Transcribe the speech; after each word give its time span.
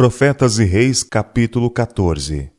Profetas 0.00 0.58
e 0.58 0.64
Reis, 0.64 1.02
capítulo 1.02 1.70
14 1.70 2.50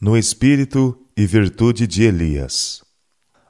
No 0.00 0.18
espírito 0.18 0.98
e 1.16 1.24
virtude 1.24 1.86
de 1.86 2.02
Elias. 2.02 2.82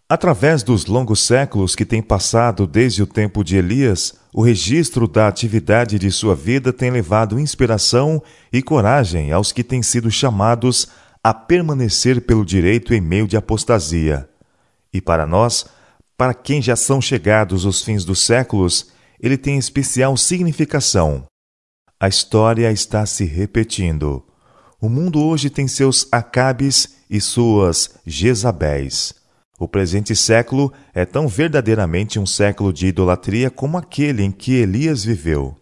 Através 0.06 0.62
dos 0.62 0.84
longos 0.84 1.26
séculos 1.26 1.74
que 1.74 1.86
têm 1.86 2.02
passado 2.02 2.66
desde 2.66 3.02
o 3.02 3.06
tempo 3.06 3.42
de 3.42 3.56
Elias, 3.56 4.12
o 4.34 4.42
registro 4.42 5.08
da 5.08 5.28
atividade 5.28 5.98
de 5.98 6.10
sua 6.10 6.34
vida 6.34 6.74
tem 6.74 6.90
levado 6.90 7.40
inspiração 7.40 8.22
e 8.52 8.60
coragem 8.60 9.32
aos 9.32 9.50
que 9.50 9.64
têm 9.64 9.82
sido 9.82 10.10
chamados 10.10 10.88
a 11.24 11.32
permanecer 11.32 12.20
pelo 12.20 12.44
direito 12.44 12.92
em 12.92 13.00
meio 13.00 13.26
de 13.26 13.38
apostasia. 13.38 14.28
E 14.92 15.00
para 15.00 15.26
nós, 15.26 15.64
para 16.18 16.34
quem 16.34 16.60
já 16.60 16.76
são 16.76 17.00
chegados 17.00 17.64
os 17.64 17.82
fins 17.82 18.04
dos 18.04 18.22
séculos, 18.22 18.92
ele 19.18 19.38
tem 19.38 19.56
especial 19.56 20.18
significação. 20.18 21.26
A 22.02 22.08
história 22.08 22.72
está 22.72 23.06
se 23.06 23.24
repetindo. 23.24 24.24
O 24.80 24.88
mundo 24.88 25.22
hoje 25.22 25.48
tem 25.48 25.68
seus 25.68 26.08
Acabes 26.10 26.96
e 27.08 27.20
suas 27.20 27.90
Jezabéis. 28.04 29.14
O 29.56 29.68
presente 29.68 30.16
século 30.16 30.72
é 30.92 31.06
tão 31.06 31.28
verdadeiramente 31.28 32.18
um 32.18 32.26
século 32.26 32.72
de 32.72 32.88
idolatria 32.88 33.52
como 33.52 33.78
aquele 33.78 34.24
em 34.24 34.32
que 34.32 34.52
Elias 34.52 35.04
viveu. 35.04 35.54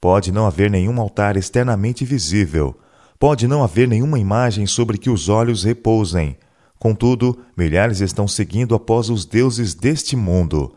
Pode 0.00 0.32
não 0.32 0.48
haver 0.48 0.68
nenhum 0.68 1.00
altar 1.00 1.36
externamente 1.36 2.04
visível, 2.04 2.76
pode 3.16 3.46
não 3.46 3.62
haver 3.62 3.86
nenhuma 3.86 4.18
imagem 4.18 4.66
sobre 4.66 4.98
que 4.98 5.10
os 5.10 5.28
olhos 5.28 5.62
repousem. 5.62 6.36
Contudo, 6.76 7.38
milhares 7.56 8.00
estão 8.00 8.26
seguindo 8.26 8.74
após 8.74 9.10
os 9.10 9.24
deuses 9.24 9.74
deste 9.74 10.16
mundo. 10.16 10.74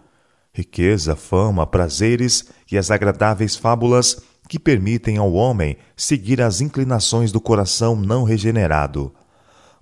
Riqueza, 0.53 1.15
fama, 1.15 1.65
prazeres 1.65 2.49
e 2.71 2.77
as 2.77 2.91
agradáveis 2.91 3.55
fábulas 3.55 4.26
que 4.47 4.57
permitem 4.57 5.17
ao 5.17 5.33
homem 5.33 5.77
seguir 5.95 6.41
as 6.41 6.61
inclinações 6.61 7.31
do 7.31 7.41
coração 7.41 7.95
não 7.95 8.23
regenerado. 8.23 9.13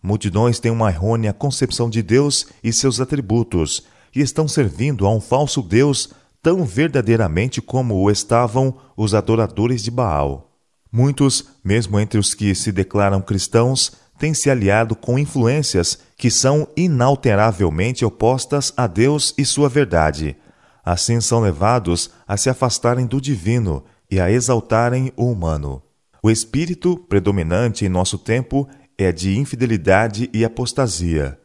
Multidões 0.01 0.59
têm 0.59 0.71
uma 0.71 0.89
errônea 0.89 1.33
concepção 1.33 1.89
de 1.89 2.01
Deus 2.03 2.47
e 2.63 2.71
seus 2.71 2.99
atributos 2.99 3.83
e 4.15 4.21
estão 4.21 4.47
servindo 4.47 5.05
a 5.05 5.11
um 5.11 5.19
falso 5.19 5.61
Deus 5.61 6.09
tão 6.41 6.63
verdadeiramente 6.63 7.61
como 7.61 7.95
o 7.95 8.11
estavam 8.11 8.75
os 8.95 9.15
adoradores 9.15 9.83
de 9.83 9.89
Baal. 9.89 10.51
Muitos, 10.91 11.45
mesmo 11.63 11.99
entre 11.99 12.19
os 12.19 12.33
que 12.33 12.53
se 12.53 12.71
declaram 12.71 13.19
cristãos, 13.19 13.93
têm 14.17 14.33
se 14.33 14.49
aliado 14.49 14.95
com 14.95 15.19
influências 15.19 15.97
que 16.15 16.29
são 16.29 16.67
inalteravelmente 16.77 18.05
opostas 18.05 18.71
a 18.77 18.87
Deus 18.87 19.33
e 19.37 19.43
sua 19.43 19.67
verdade. 19.67 20.37
Assim 20.85 21.19
são 21.19 21.41
levados 21.41 22.11
a 22.27 22.37
se 22.37 22.49
afastarem 22.49 23.07
do 23.07 23.19
divino 23.19 23.83
e 24.15 24.19
a 24.21 24.31
exaltarem 24.31 25.11
o 25.17 25.29
humano. 25.29 25.81
O 26.23 26.31
espírito 26.31 26.97
predominante 26.97 27.83
em 27.83 27.89
nosso 27.89 28.17
tempo 28.17 28.65
é 28.97 29.11
de 29.11 29.37
infidelidade 29.37 30.29
e 30.33 30.45
apostasia, 30.45 31.37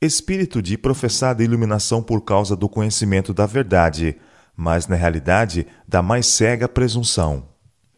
espírito 0.00 0.62
de 0.62 0.78
professada 0.78 1.42
iluminação 1.42 2.00
por 2.00 2.20
causa 2.20 2.54
do 2.54 2.68
conhecimento 2.68 3.34
da 3.34 3.44
verdade, 3.44 4.16
mas 4.56 4.86
na 4.86 4.94
realidade 4.94 5.66
da 5.86 6.00
mais 6.00 6.26
cega 6.26 6.68
presunção. 6.68 7.48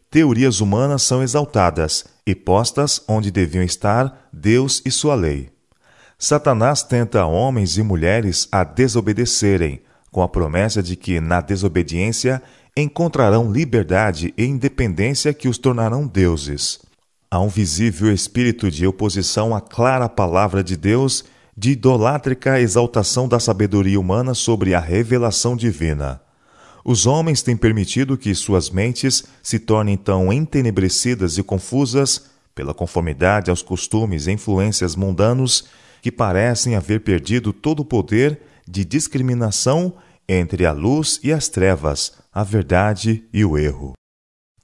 Teorias 0.09 0.59
humanas 0.59 1.03
são 1.03 1.21
exaltadas 1.21 2.05
e 2.25 2.33
postas 2.33 3.03
onde 3.07 3.29
deviam 3.29 3.63
estar 3.63 4.27
Deus 4.33 4.81
e 4.83 4.89
sua 4.89 5.13
lei. 5.13 5.51
Satanás 6.17 6.81
tenta 6.81 7.27
homens 7.27 7.77
e 7.77 7.83
mulheres 7.83 8.47
a 8.51 8.63
desobedecerem, 8.63 9.83
com 10.11 10.23
a 10.23 10.27
promessa 10.27 10.81
de 10.81 10.95
que 10.95 11.19
na 11.19 11.41
desobediência 11.41 12.41
encontrarão 12.77 13.51
liberdade 13.51 14.33
e 14.37 14.43
independência 14.43 15.33
que 15.33 15.47
os 15.47 15.57
tornarão 15.57 16.05
deuses. 16.05 16.79
Há 17.31 17.39
um 17.39 17.47
visível 17.47 18.13
espírito 18.13 18.69
de 18.69 18.85
oposição 18.85 19.55
à 19.55 19.61
clara 19.61 20.09
palavra 20.09 20.61
de 20.61 20.75
Deus, 20.75 21.23
de 21.55 21.71
idolátrica 21.71 22.59
exaltação 22.59 23.29
da 23.29 23.39
sabedoria 23.39 23.99
humana 23.99 24.33
sobre 24.33 24.75
a 24.75 24.79
revelação 24.79 25.55
divina. 25.55 26.21
Os 26.83 27.05
homens 27.07 27.41
têm 27.41 27.55
permitido 27.55 28.17
que 28.17 28.35
suas 28.35 28.69
mentes 28.69 29.23
se 29.41 29.57
tornem 29.57 29.95
tão 29.95 30.31
entenebrecidas 30.31 31.37
e 31.37 31.43
confusas 31.43 32.25
pela 32.53 32.73
conformidade 32.73 33.49
aos 33.49 33.61
costumes 33.61 34.27
e 34.27 34.33
influências 34.33 34.95
mundanos 34.95 35.65
que 36.01 36.11
parecem 36.11 36.75
haver 36.75 37.01
perdido 37.01 37.51
todo 37.53 37.79
o 37.79 37.85
poder 37.85 38.39
de 38.67 38.83
discriminação 38.83 39.93
entre 40.27 40.65
a 40.65 40.71
luz 40.71 41.19
e 41.23 41.31
as 41.31 41.47
trevas, 41.47 42.13
a 42.33 42.43
verdade 42.43 43.27
e 43.33 43.43
o 43.45 43.57
erro. 43.57 43.93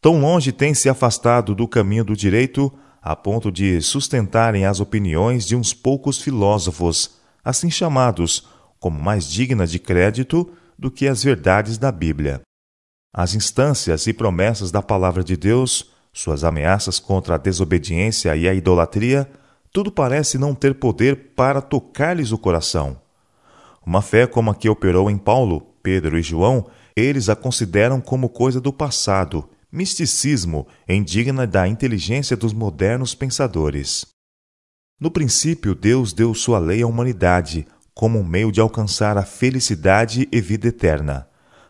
Tão 0.02 0.20
longe 0.20 0.52
têm 0.52 0.74
se 0.74 0.90
afastado 0.90 1.54
do 1.54 1.68
caminho 1.68 2.04
do 2.04 2.16
direito 2.16 2.72
a 3.02 3.16
ponto 3.16 3.52
de 3.52 3.82
sustentarem 3.82 4.66
as 4.66 4.80
opiniões 4.80 5.46
de 5.46 5.56
uns 5.56 5.74
poucos 5.74 6.22
filósofos, 6.22 7.18
assim 7.44 7.70
chamados, 7.70 8.48
como 8.80 9.02
mais 9.02 9.26
dignas 9.26 9.72
de 9.72 9.80
crédito 9.80 10.52
do 10.78 10.92
que 10.92 11.08
as 11.08 11.24
verdades 11.24 11.78
da 11.78 11.92
Bíblia. 11.92 12.42
As 13.14 13.34
instâncias 13.34 14.06
e 14.06 14.14
promessas 14.14 14.72
da 14.72 14.82
palavra 14.82 15.24
de 15.24 15.36
Deus, 15.36 15.92
suas 16.14 16.44
ameaças 16.44 17.00
contra 17.00 17.36
a 17.36 17.38
desobediência 17.38 18.36
e 18.36 18.48
a 18.48 18.54
idolatria, 18.54 19.30
tudo 19.74 19.92
parece 19.92 20.38
não 20.38 20.54
ter 20.54 20.76
poder 20.76 21.34
para 21.36 21.62
tocar-lhes 21.62 22.32
o 22.32 22.38
coração. 22.38 23.01
Uma 23.86 24.02
fé 24.02 24.28
como 24.28 24.52
a 24.52 24.56
que 24.56 24.70
operou 24.70 25.10
em 25.10 25.18
Paulo, 25.18 25.62
Pedro 25.82 26.18
e 26.18 26.22
João, 26.22 26.68
eles 26.96 27.30
a 27.30 27.36
consideram 27.36 28.00
como 28.00 28.30
coisa 28.30 28.62
do 28.62 28.72
passado, 28.72 29.50
misticismo 29.72 30.68
indigna 30.88 31.48
da 31.48 31.68
inteligência 31.68 32.38
dos 32.38 32.54
modernos 32.54 33.16
pensadores. 33.16 34.06
No 35.00 35.10
princípio, 35.10 35.74
Deus 35.74 36.14
deu 36.14 36.34
sua 36.34 36.60
lei 36.60 36.84
à 36.84 36.88
humanidade 36.88 37.66
como 37.94 38.20
um 38.20 38.24
meio 38.24 38.52
de 38.52 38.62
alcançar 38.62 39.18
a 39.18 39.24
felicidade 39.24 40.28
e 40.32 40.42
vida 40.42 40.68
eterna. 40.68 41.28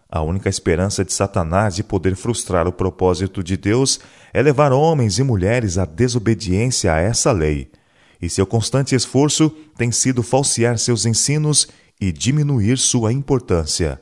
A 0.10 0.22
única 0.22 0.50
esperança 0.50 1.06
de 1.06 1.14
Satanás 1.14 1.76
de 1.76 1.84
poder 1.84 2.16
frustrar 2.16 2.68
o 2.68 2.74
propósito 2.74 3.42
de 3.42 3.56
Deus 3.56 4.00
é 4.34 4.42
levar 4.42 4.74
homens 4.74 5.18
e 5.18 5.24
mulheres 5.24 5.78
à 5.78 5.86
desobediência 5.86 6.94
a 6.94 7.00
essa 7.00 7.32
lei. 7.32 7.72
E 8.22 8.30
seu 8.30 8.46
constante 8.46 8.94
esforço 8.94 9.50
tem 9.78 9.92
sido 9.92 10.22
falsear 10.22 10.78
seus 10.78 11.06
ensinos 11.06 11.70
e 12.02 12.12
diminuir 12.12 12.80
sua 12.80 13.14
importância. 13.14 14.00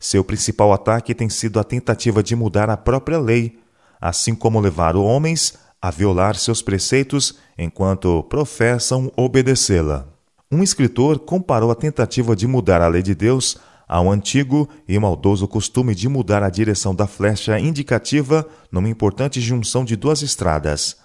Seu 0.00 0.22
principal 0.22 0.72
ataque 0.72 1.14
tem 1.14 1.28
sido 1.28 1.58
a 1.58 1.64
tentativa 1.64 2.22
de 2.22 2.36
mudar 2.36 2.70
a 2.70 2.76
própria 2.76 3.18
lei, 3.18 3.58
assim 4.00 4.34
como 4.34 4.60
levar 4.60 4.94
homens 4.94 5.54
a 5.82 5.90
violar 5.90 6.36
seus 6.36 6.62
preceitos 6.62 7.38
enquanto 7.58 8.22
professam 8.24 9.12
obedecê-la. 9.16 10.06
Um 10.50 10.62
escritor 10.62 11.18
comparou 11.18 11.70
a 11.70 11.74
tentativa 11.74 12.36
de 12.36 12.46
mudar 12.46 12.80
a 12.80 12.86
lei 12.86 13.02
de 13.02 13.14
Deus 13.14 13.58
ao 13.88 14.10
antigo 14.10 14.68
e 14.88 14.98
maldoso 14.98 15.48
costume 15.48 15.94
de 15.94 16.08
mudar 16.08 16.42
a 16.42 16.48
direção 16.48 16.94
da 16.94 17.06
flecha 17.06 17.58
indicativa 17.58 18.46
numa 18.70 18.88
importante 18.88 19.40
junção 19.40 19.84
de 19.84 19.96
duas 19.96 20.22
estradas. 20.22 20.96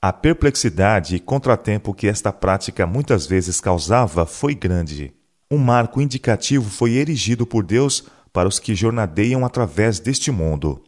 A 0.00 0.12
perplexidade 0.12 1.16
e 1.16 1.20
contratempo 1.20 1.92
que 1.92 2.06
esta 2.06 2.32
prática 2.32 2.86
muitas 2.86 3.26
vezes 3.26 3.60
causava 3.60 4.24
foi 4.24 4.54
grande. 4.54 5.17
Um 5.50 5.56
marco 5.56 6.00
indicativo 6.00 6.68
foi 6.68 6.92
erigido 6.92 7.46
por 7.46 7.64
Deus 7.64 8.04
para 8.32 8.48
os 8.48 8.58
que 8.58 8.74
jornadeiam 8.74 9.46
através 9.46 9.98
deste 9.98 10.30
mundo. 10.30 10.82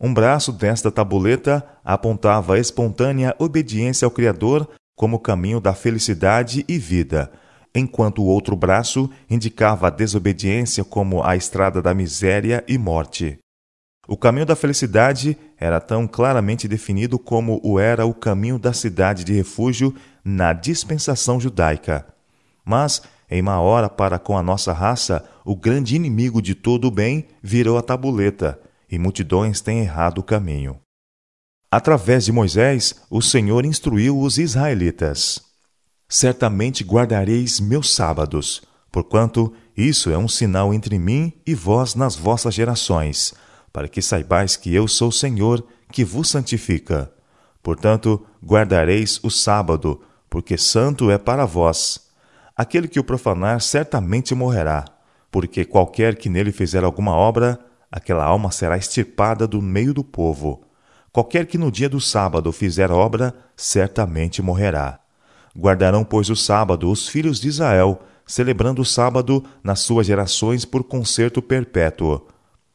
Um 0.00 0.14
braço 0.14 0.52
desta 0.52 0.92
tabuleta 0.92 1.66
apontava 1.84 2.54
a 2.54 2.58
espontânea 2.58 3.34
obediência 3.38 4.04
ao 4.04 4.10
Criador 4.10 4.68
como 4.94 5.18
caminho 5.18 5.60
da 5.60 5.74
felicidade 5.74 6.64
e 6.68 6.78
vida, 6.78 7.32
enquanto 7.74 8.22
o 8.22 8.26
outro 8.26 8.54
braço 8.54 9.10
indicava 9.28 9.88
a 9.88 9.90
desobediência 9.90 10.84
como 10.84 11.22
a 11.24 11.34
estrada 11.34 11.82
da 11.82 11.92
miséria 11.92 12.64
e 12.68 12.78
morte. 12.78 13.38
O 14.06 14.16
caminho 14.16 14.46
da 14.46 14.54
felicidade 14.54 15.36
era 15.58 15.80
tão 15.80 16.06
claramente 16.06 16.68
definido 16.68 17.18
como 17.18 17.60
o 17.64 17.80
era 17.80 18.06
o 18.06 18.14
caminho 18.14 18.56
da 18.56 18.72
cidade 18.72 19.24
de 19.24 19.32
refúgio 19.32 19.92
na 20.24 20.52
dispensação 20.52 21.40
judaica. 21.40 22.06
Mas 22.64 23.02
em 23.30 23.42
má 23.42 23.60
hora 23.60 23.88
para 23.88 24.18
com 24.18 24.36
a 24.36 24.42
nossa 24.42 24.72
raça, 24.72 25.24
o 25.44 25.56
grande 25.56 25.96
inimigo 25.96 26.40
de 26.40 26.54
todo 26.54 26.86
o 26.86 26.90
bem 26.90 27.26
virou 27.42 27.76
a 27.76 27.82
tabuleta, 27.82 28.60
e 28.90 28.98
multidões 28.98 29.60
têm 29.60 29.80
errado 29.80 30.18
o 30.18 30.22
caminho. 30.22 30.78
Através 31.70 32.24
de 32.24 32.32
Moisés, 32.32 32.94
o 33.10 33.20
Senhor 33.20 33.66
instruiu 33.66 34.18
os 34.18 34.38
israelitas: 34.38 35.42
Certamente 36.08 36.84
guardareis 36.84 37.58
meus 37.58 37.92
sábados, 37.92 38.62
porquanto 38.92 39.52
isso 39.76 40.10
é 40.10 40.16
um 40.16 40.28
sinal 40.28 40.72
entre 40.72 40.98
mim 40.98 41.32
e 41.44 41.54
vós 41.54 41.94
nas 41.94 42.14
vossas 42.14 42.54
gerações, 42.54 43.34
para 43.72 43.88
que 43.88 44.00
saibais 44.00 44.56
que 44.56 44.72
eu 44.72 44.86
sou 44.86 45.08
o 45.08 45.12
Senhor 45.12 45.66
que 45.92 46.04
vos 46.04 46.30
santifica. 46.30 47.12
Portanto, 47.62 48.24
guardareis 48.44 49.18
o 49.22 49.30
sábado, 49.30 50.00
porque 50.30 50.56
santo 50.56 51.10
é 51.10 51.18
para 51.18 51.44
vós. 51.44 52.05
Aquele 52.56 52.88
que 52.88 52.98
o 52.98 53.04
profanar 53.04 53.60
certamente 53.60 54.34
morrerá, 54.34 54.86
porque 55.30 55.62
qualquer 55.62 56.16
que 56.16 56.30
nele 56.30 56.50
fizer 56.50 56.84
alguma 56.84 57.12
obra, 57.12 57.60
aquela 57.92 58.24
alma 58.24 58.50
será 58.50 58.78
extirpada 58.78 59.46
do 59.46 59.60
meio 59.60 59.92
do 59.92 60.02
povo. 60.02 60.62
Qualquer 61.12 61.46
que 61.46 61.58
no 61.58 61.70
dia 61.70 61.88
do 61.88 62.00
sábado 62.00 62.50
fizer 62.52 62.90
obra, 62.90 63.34
certamente 63.54 64.40
morrerá. 64.40 65.00
Guardarão, 65.54 66.02
pois, 66.02 66.30
o 66.30 66.36
sábado 66.36 66.90
os 66.90 67.06
filhos 67.06 67.40
de 67.40 67.48
Israel, 67.48 68.00
celebrando 68.26 68.80
o 68.80 68.86
sábado 68.86 69.44
nas 69.62 69.80
suas 69.80 70.06
gerações 70.06 70.64
por 70.64 70.82
concerto 70.82 71.42
perpétuo. 71.42 72.26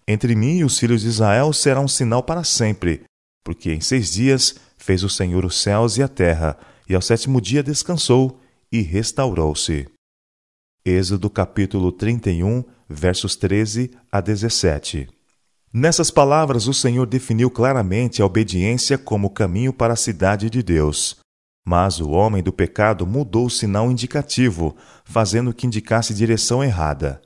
Entre 0.07 0.35
mim 0.35 0.57
e 0.57 0.63
os 0.63 0.77
filhos 0.77 1.01
de 1.01 1.07
Israel 1.07 1.51
será 1.53 1.79
um 1.79 1.87
sinal 1.87 2.21
para 2.21 2.43
sempre, 2.43 3.01
porque 3.43 3.71
em 3.71 3.81
seis 3.81 4.11
dias 4.11 4.55
fez 4.77 5.03
o 5.03 5.09
Senhor 5.09 5.43
os 5.43 5.59
céus 5.59 5.97
e 5.97 6.03
a 6.03 6.07
terra, 6.07 6.57
e 6.87 6.93
ao 6.93 7.01
sétimo 7.01 7.41
dia 7.41 7.63
descansou 7.63 8.40
e 8.71 8.81
restaurou-se. 8.81 9.88
Êxodo 10.85 11.29
capítulo 11.29 11.91
31, 11.91 12.63
versos 12.89 13.35
13 13.35 13.91
a 14.12 14.21
17. 14.21 15.09
Nessas 15.73 16.09
palavras, 16.09 16.68
o 16.68 16.73
Senhor 16.73 17.06
definiu 17.06 17.50
claramente 17.50 18.21
a 18.21 18.25
obediência 18.25 18.97
como 18.97 19.29
caminho 19.29 19.73
para 19.73 19.94
a 19.94 19.97
cidade 19.97 20.50
de 20.50 20.63
Deus. 20.63 21.19
Mas 21.65 22.00
o 22.00 22.09
homem 22.09 22.41
do 22.41 22.51
pecado 22.51 23.06
mudou 23.06 23.45
o 23.45 23.50
sinal 23.50 23.91
indicativo, 23.91 24.75
fazendo 25.03 25.53
que 25.53 25.67
indicasse 25.67 26.13
direção 26.13 26.63
errada. 26.63 27.21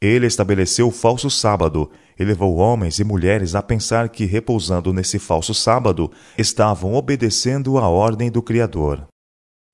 Ele 0.00 0.26
estabeleceu 0.26 0.88
o 0.88 0.92
falso 0.92 1.30
sábado 1.30 1.90
e 2.18 2.24
levou 2.24 2.56
homens 2.56 2.98
e 2.98 3.04
mulheres 3.04 3.54
a 3.54 3.62
pensar 3.62 4.08
que, 4.08 4.24
repousando 4.24 4.92
nesse 4.92 5.18
falso 5.18 5.54
sábado, 5.54 6.12
estavam 6.36 6.94
obedecendo 6.94 7.78
à 7.78 7.88
ordem 7.88 8.30
do 8.30 8.42
Criador. 8.42 9.08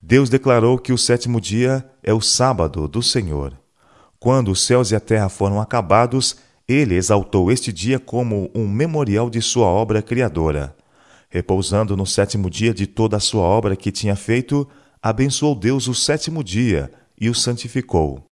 Deus 0.06 0.28
declarou 0.28 0.78
que 0.78 0.92
o 0.92 0.98
sétimo 0.98 1.40
dia 1.40 1.82
é 2.02 2.12
o 2.12 2.20
sábado 2.20 2.86
do 2.86 3.02
Senhor. 3.02 3.58
Quando 4.18 4.50
os 4.50 4.62
céus 4.62 4.90
e 4.90 4.94
a 4.94 5.00
terra 5.00 5.30
foram 5.30 5.58
acabados, 5.58 6.36
ele 6.68 6.94
exaltou 6.94 7.50
este 7.50 7.72
dia 7.72 7.98
como 7.98 8.50
um 8.54 8.68
memorial 8.68 9.30
de 9.30 9.40
sua 9.40 9.64
obra 9.64 10.02
criadora. 10.02 10.76
Repousando 11.30 11.96
no 11.96 12.04
sétimo 12.04 12.50
dia 12.50 12.74
de 12.74 12.86
toda 12.86 13.16
a 13.16 13.20
sua 13.20 13.44
obra 13.44 13.74
que 13.74 13.90
tinha 13.90 14.14
feito, 14.14 14.68
abençoou 15.02 15.54
Deus 15.54 15.88
o 15.88 15.94
sétimo 15.94 16.44
dia 16.44 16.92
e 17.18 17.30
o 17.30 17.34
santificou. 17.34 18.26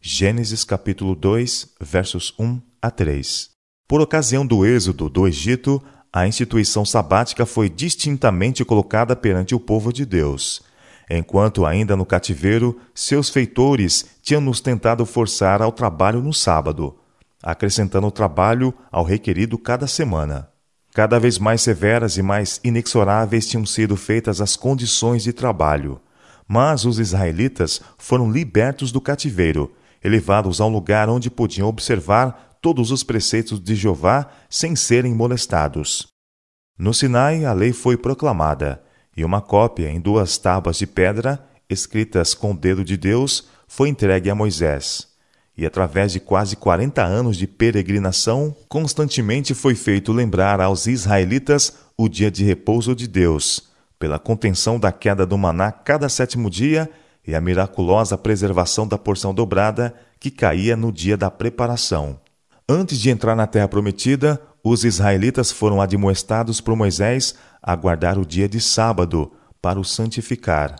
Gênesis 0.00 0.62
capítulo 0.62 1.16
2, 1.16 1.74
versos 1.80 2.32
1 2.38 2.60
a 2.80 2.92
3. 2.92 3.50
Por 3.88 4.00
ocasião 4.00 4.46
do 4.46 4.64
êxodo 4.64 5.10
do 5.10 5.26
Egito, 5.26 5.82
a 6.12 6.28
instituição 6.28 6.84
sabática 6.84 7.44
foi 7.44 7.68
distintamente 7.68 8.64
colocada 8.64 9.16
perante 9.16 9.52
o 9.52 9.58
povo 9.58 9.92
de 9.92 10.06
Deus. 10.06 10.67
Enquanto 11.10 11.64
ainda 11.64 11.96
no 11.96 12.04
cativeiro, 12.04 12.78
seus 12.94 13.30
feitores 13.30 14.06
tinham 14.22 14.40
nos 14.40 14.60
tentado 14.60 15.06
forçar 15.06 15.62
ao 15.62 15.72
trabalho 15.72 16.20
no 16.20 16.34
sábado 16.34 16.98
acrescentando 17.42 18.06
o 18.06 18.10
trabalho 18.10 18.74
ao 18.90 19.04
requerido 19.04 19.56
cada 19.58 19.86
semana. 19.86 20.48
Cada 20.92 21.18
vez 21.18 21.38
mais 21.38 21.62
severas 21.62 22.16
e 22.16 22.22
mais 22.22 22.60
inexoráveis 22.64 23.46
tinham 23.46 23.64
sido 23.64 23.96
feitas 23.96 24.40
as 24.40 24.56
condições 24.56 25.22
de 25.22 25.32
trabalho. 25.32 26.00
Mas 26.46 26.84
os 26.84 26.98
israelitas 26.98 27.80
foram 27.98 28.30
libertos 28.30 28.90
do 28.90 29.00
cativeiro, 29.00 29.72
elevados 30.02 30.60
a 30.60 30.66
um 30.66 30.70
lugar 30.70 31.08
onde 31.08 31.30
podiam 31.30 31.68
observar 31.68 32.58
todos 32.60 32.90
os 32.90 33.04
preceitos 33.04 33.60
de 33.60 33.74
Jeová 33.74 34.28
sem 34.48 34.74
serem 34.74 35.14
molestados. 35.14 36.08
No 36.76 36.94
Sinai, 36.94 37.44
a 37.44 37.52
lei 37.52 37.72
foi 37.72 37.96
proclamada, 37.96 38.82
e 39.18 39.24
uma 39.24 39.42
cópia 39.42 39.90
em 39.90 40.00
duas 40.00 40.38
tábuas 40.38 40.78
de 40.78 40.86
pedra, 40.86 41.44
escritas 41.68 42.32
com 42.32 42.52
o 42.52 42.56
dedo 42.56 42.84
de 42.84 42.96
Deus, 42.96 43.48
foi 43.66 43.88
entregue 43.88 44.30
a 44.30 44.34
Moisés 44.34 45.08
e 45.58 45.66
através 45.66 46.12
de 46.12 46.20
quase 46.20 46.54
40 46.54 47.02
anos 47.02 47.36
de 47.36 47.44
peregrinação, 47.44 48.54
constantemente 48.68 49.54
foi 49.54 49.74
feito 49.74 50.12
lembrar 50.12 50.60
aos 50.60 50.86
israelitas 50.86 51.74
o 51.96 52.08
dia 52.08 52.30
de 52.30 52.44
repouso 52.44 52.94
de 52.94 53.08
Deus, 53.08 53.68
pela 53.98 54.20
contenção 54.20 54.78
da 54.78 54.92
queda 54.92 55.26
do 55.26 55.36
maná 55.36 55.72
cada 55.72 56.08
sétimo 56.08 56.48
dia 56.48 56.88
e 57.26 57.34
a 57.34 57.40
miraculosa 57.40 58.16
preservação 58.16 58.86
da 58.86 58.96
porção 58.96 59.34
dobrada 59.34 59.92
que 60.20 60.30
caía 60.30 60.76
no 60.76 60.92
dia 60.92 61.16
da 61.16 61.28
preparação. 61.28 62.20
Antes 62.68 63.00
de 63.00 63.10
entrar 63.10 63.34
na 63.34 63.48
terra 63.48 63.66
prometida, 63.66 64.40
os 64.62 64.84
israelitas 64.84 65.50
foram 65.50 65.80
admoestados 65.80 66.60
por 66.60 66.76
Moisés 66.76 67.34
a 67.68 67.76
guardar 67.76 68.16
o 68.16 68.24
dia 68.24 68.48
de 68.48 68.62
sábado 68.62 69.30
para 69.60 69.78
o 69.78 69.84
santificar. 69.84 70.74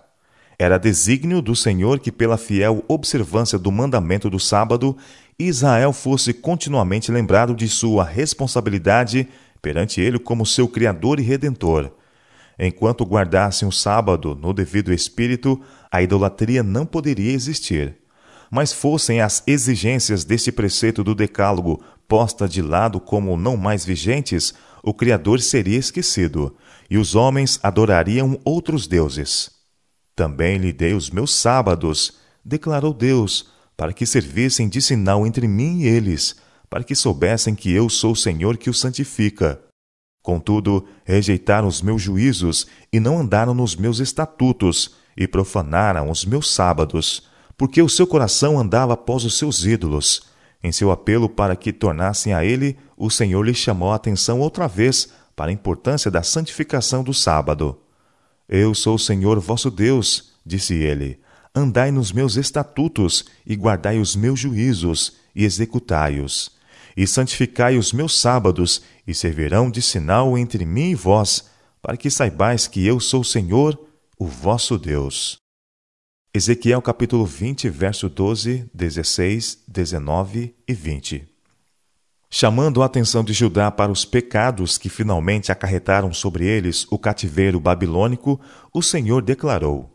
Era 0.59 0.79
desígnio 0.79 1.43
do 1.43 1.55
Senhor 1.55 1.99
que, 1.99 2.11
pela 2.11 2.39
fiel 2.39 2.83
observância 2.89 3.59
do 3.59 3.71
mandamento 3.71 4.31
do 4.31 4.41
sábado, 4.41 4.97
Israel 5.39 5.93
fosse 5.93 6.33
continuamente 6.33 7.13
lembrado 7.13 7.55
de 7.55 7.69
sua 7.69 8.05
responsabilidade 8.05 9.29
perante 9.61 10.01
ele 10.01 10.19
como 10.19 10.47
seu 10.47 10.67
Criador 10.67 11.21
e 11.21 11.23
Redentor. 11.23 11.93
Enquanto 12.59 13.05
guardassem 13.05 13.69
o 13.69 13.73
sábado 13.73 14.35
no 14.35 14.55
devido 14.55 14.91
espírito, 14.91 15.61
a 15.93 16.01
idolatria 16.01 16.63
não 16.63 16.87
poderia 16.87 17.35
existir. 17.35 17.97
Mas 18.51 18.73
fossem 18.73 19.21
as 19.21 19.43
exigências 19.47 20.25
deste 20.25 20.51
preceito 20.51 21.05
do 21.05 21.15
Decálogo 21.15 21.83
posta 22.09 22.49
de 22.49 22.63
lado 22.63 22.99
como 22.99 23.37
não 23.37 23.59
mais 23.59 23.85
vigentes, 23.85 24.55
o 24.83 24.95
Criador 24.95 25.39
seria 25.41 25.77
esquecido, 25.77 26.57
e 26.89 26.97
os 26.97 27.15
homens 27.15 27.59
adorariam 27.63 28.39
outros 28.45 28.87
deuses. 28.87 29.51
Também 30.17 30.59
lhe 30.59 30.73
dei 30.73 30.95
os 30.95 31.11
meus 31.11 31.35
sábados, 31.35 32.15
declarou 32.45 32.93
Deus, 32.93 33.51
para 33.77 33.93
que 33.93 34.07
servissem 34.07 34.69
de 34.69 34.83
sinal 34.83 35.27
entre 35.27 35.47
mim 35.47 35.83
e 35.83 35.87
eles, 35.87 36.37
para 36.69 36.83
que 36.83 36.95
soubessem 36.95 37.55
que 37.55 37.73
eu 37.73 37.89
sou 37.89 38.13
o 38.13 38.17
Senhor 38.17 38.57
que 38.57 38.69
os 38.69 38.81
santifica. 38.81 39.61
Contudo, 40.23 40.87
rejeitaram 41.05 41.69
os 41.69 41.81
meus 41.81 42.03
juízos 42.03 42.67
e 42.93 42.99
não 42.99 43.19
andaram 43.19 43.55
nos 43.55 43.77
meus 43.77 43.99
estatutos, 43.99 44.97
e 45.17 45.27
profanaram 45.27 46.11
os 46.11 46.25
meus 46.25 46.53
sábados, 46.53 47.29
porque 47.57 47.83
o 47.83 47.89
seu 47.89 48.07
coração 48.07 48.59
andava 48.59 48.95
após 48.95 49.25
os 49.25 49.37
seus 49.37 49.65
ídolos. 49.65 50.23
Em 50.63 50.71
seu 50.71 50.91
apelo 50.91 51.29
para 51.29 51.57
que 51.57 51.73
tornassem 51.73 52.33
a 52.33 52.45
ele, 52.45 52.77
o 52.97 53.11
Senhor 53.11 53.43
lhe 53.43 53.55
chamou 53.55 53.93
a 53.93 53.97
atenção 53.97 54.41
outra 54.41 54.69
vez 54.69 55.09
para 55.39 55.53
a 55.53 55.55
importância 55.55 56.11
da 56.11 56.21
santificação 56.21 57.05
do 57.05 57.15
sábado. 57.15 57.81
Eu 58.49 58.75
sou 58.75 58.97
o 58.97 58.99
Senhor 58.99 59.39
vosso 59.39 59.71
Deus, 59.71 60.33
disse 60.45 60.75
ele. 60.75 61.21
Andai 61.55 61.93
nos 61.93 62.11
meus 62.11 62.35
estatutos 62.35 63.25
e 63.47 63.55
guardai 63.55 64.01
os 64.01 64.17
meus 64.17 64.41
juízos 64.41 65.17
e 65.37 65.45
executai-os. 65.45 66.51
E 66.97 67.07
santificai 67.07 67.79
os 67.79 67.93
meus 67.93 68.19
sábados 68.21 68.83
e 69.07 69.15
servirão 69.15 69.71
de 69.71 69.81
sinal 69.81 70.37
entre 70.37 70.67
mim 70.67 70.91
e 70.91 70.95
vós, 70.97 71.49
para 71.81 71.97
que 71.97 72.11
saibais 72.11 72.67
que 72.67 72.85
eu 72.85 72.99
sou 72.99 73.21
o 73.21 73.25
Senhor, 73.25 73.79
o 74.19 74.27
vosso 74.27 74.77
Deus. 74.77 75.39
Ezequiel 76.35 76.83
capítulo 76.83 77.25
20, 77.25 77.69
verso 77.69 78.09
12, 78.09 78.69
16, 78.75 79.63
19 79.69 80.57
e 80.67 80.75
20. 80.75 81.38
Chamando 82.31 82.83
a 82.83 82.87
atenção 82.87 83.25
de 83.25 83.33
Judá 83.33 83.71
para 83.71 83.91
os 83.91 84.05
pecados 84.05 84.77
que 84.77 84.91
finalmente 84.91 85.51
acarretaram 85.51 86.13
sobre 86.13 86.45
eles 86.45 86.87
o 86.91 86.99
cativeiro 86.99 87.59
babilônico, 87.59 88.39
o 88.73 88.83
Senhor 88.83 89.23
declarou: 89.23 89.91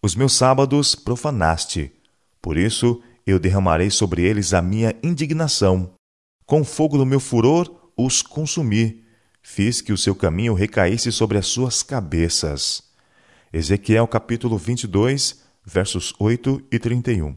Os 0.00 0.16
meus 0.16 0.32
sábados 0.32 0.94
profanaste, 0.94 1.92
por 2.40 2.56
isso 2.56 3.02
eu 3.26 3.38
derramarei 3.38 3.90
sobre 3.90 4.22
eles 4.22 4.54
a 4.54 4.62
minha 4.62 4.94
indignação. 5.02 5.92
Com 6.46 6.64
fogo 6.64 6.96
do 6.96 7.04
meu 7.04 7.20
furor 7.20 7.70
os 7.96 8.22
consumi, 8.22 9.02
fiz 9.42 9.80
que 9.80 9.92
o 9.92 9.98
seu 9.98 10.14
caminho 10.14 10.54
recaísse 10.54 11.12
sobre 11.12 11.36
as 11.36 11.46
suas 11.46 11.82
cabeças. 11.82 12.84
Ezequiel 13.52 14.06
capítulo 14.06 14.56
22, 14.56 15.42
versos 15.64 16.14
8 16.18 16.62
e 16.70 16.78
31. 16.78 17.36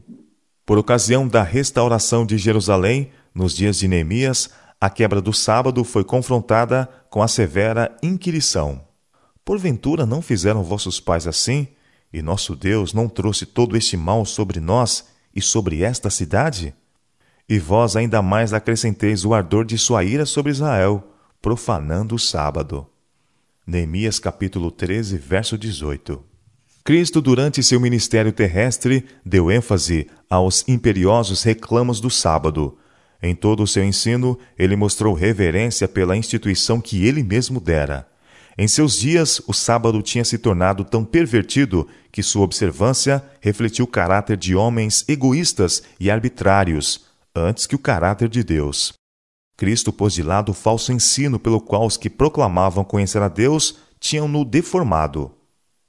Por 0.64 0.78
ocasião 0.78 1.26
da 1.26 1.42
restauração 1.42 2.24
de 2.24 2.38
Jerusalém, 2.38 3.10
nos 3.40 3.56
dias 3.56 3.78
de 3.78 3.88
Neemias, 3.88 4.50
a 4.78 4.90
quebra 4.90 5.18
do 5.18 5.32
sábado 5.32 5.82
foi 5.82 6.04
confrontada 6.04 6.86
com 7.08 7.22
a 7.22 7.28
severa 7.28 7.96
inquirição. 8.02 8.82
Porventura 9.42 10.04
não 10.04 10.20
fizeram 10.20 10.62
vossos 10.62 11.00
pais 11.00 11.26
assim, 11.26 11.66
e 12.12 12.20
nosso 12.20 12.54
Deus 12.54 12.92
não 12.92 13.08
trouxe 13.08 13.46
todo 13.46 13.78
este 13.78 13.96
mal 13.96 14.26
sobre 14.26 14.60
nós 14.60 15.06
e 15.34 15.40
sobre 15.40 15.82
esta 15.82 16.10
cidade? 16.10 16.74
E 17.48 17.58
vós 17.58 17.96
ainda 17.96 18.20
mais 18.20 18.52
acrescenteis 18.52 19.24
o 19.24 19.32
ardor 19.32 19.64
de 19.64 19.78
sua 19.78 20.04
ira 20.04 20.26
sobre 20.26 20.52
Israel, 20.52 21.02
profanando 21.40 22.16
o 22.16 22.18
sábado. 22.18 22.86
Neemias 23.66 24.18
capítulo 24.18 24.70
13, 24.70 25.16
verso 25.16 25.56
18. 25.56 26.22
Cristo, 26.84 27.22
durante 27.22 27.62
seu 27.62 27.80
ministério 27.80 28.32
terrestre, 28.32 29.06
deu 29.24 29.50
ênfase 29.50 30.08
aos 30.28 30.62
imperiosos 30.68 31.42
reclamos 31.42 32.00
do 32.00 32.10
sábado, 32.10 32.76
em 33.22 33.34
todo 33.34 33.62
o 33.62 33.66
seu 33.66 33.84
ensino, 33.84 34.38
ele 34.58 34.76
mostrou 34.76 35.14
reverência 35.14 35.86
pela 35.86 36.16
instituição 36.16 36.80
que 36.80 37.04
ele 37.06 37.22
mesmo 37.22 37.60
dera. 37.60 38.08
Em 38.56 38.68
seus 38.68 38.98
dias, 38.98 39.40
o 39.46 39.52
sábado 39.52 40.02
tinha 40.02 40.24
se 40.24 40.38
tornado 40.38 40.84
tão 40.84 41.04
pervertido 41.04 41.86
que 42.10 42.22
sua 42.22 42.42
observância 42.42 43.24
refletiu 43.40 43.84
o 43.84 43.88
caráter 43.88 44.36
de 44.36 44.54
homens 44.54 45.04
egoístas 45.08 45.82
e 45.98 46.10
arbitrários, 46.10 47.06
antes 47.34 47.66
que 47.66 47.74
o 47.74 47.78
caráter 47.78 48.28
de 48.28 48.42
Deus. 48.42 48.92
Cristo 49.56 49.92
pôs 49.92 50.14
de 50.14 50.22
lado 50.22 50.50
o 50.50 50.54
falso 50.54 50.92
ensino 50.92 51.38
pelo 51.38 51.60
qual 51.60 51.86
os 51.86 51.96
que 51.96 52.10
proclamavam 52.10 52.82
conhecer 52.82 53.22
a 53.22 53.28
Deus 53.28 53.78
tinham-no 53.98 54.44
deformado. 54.44 55.30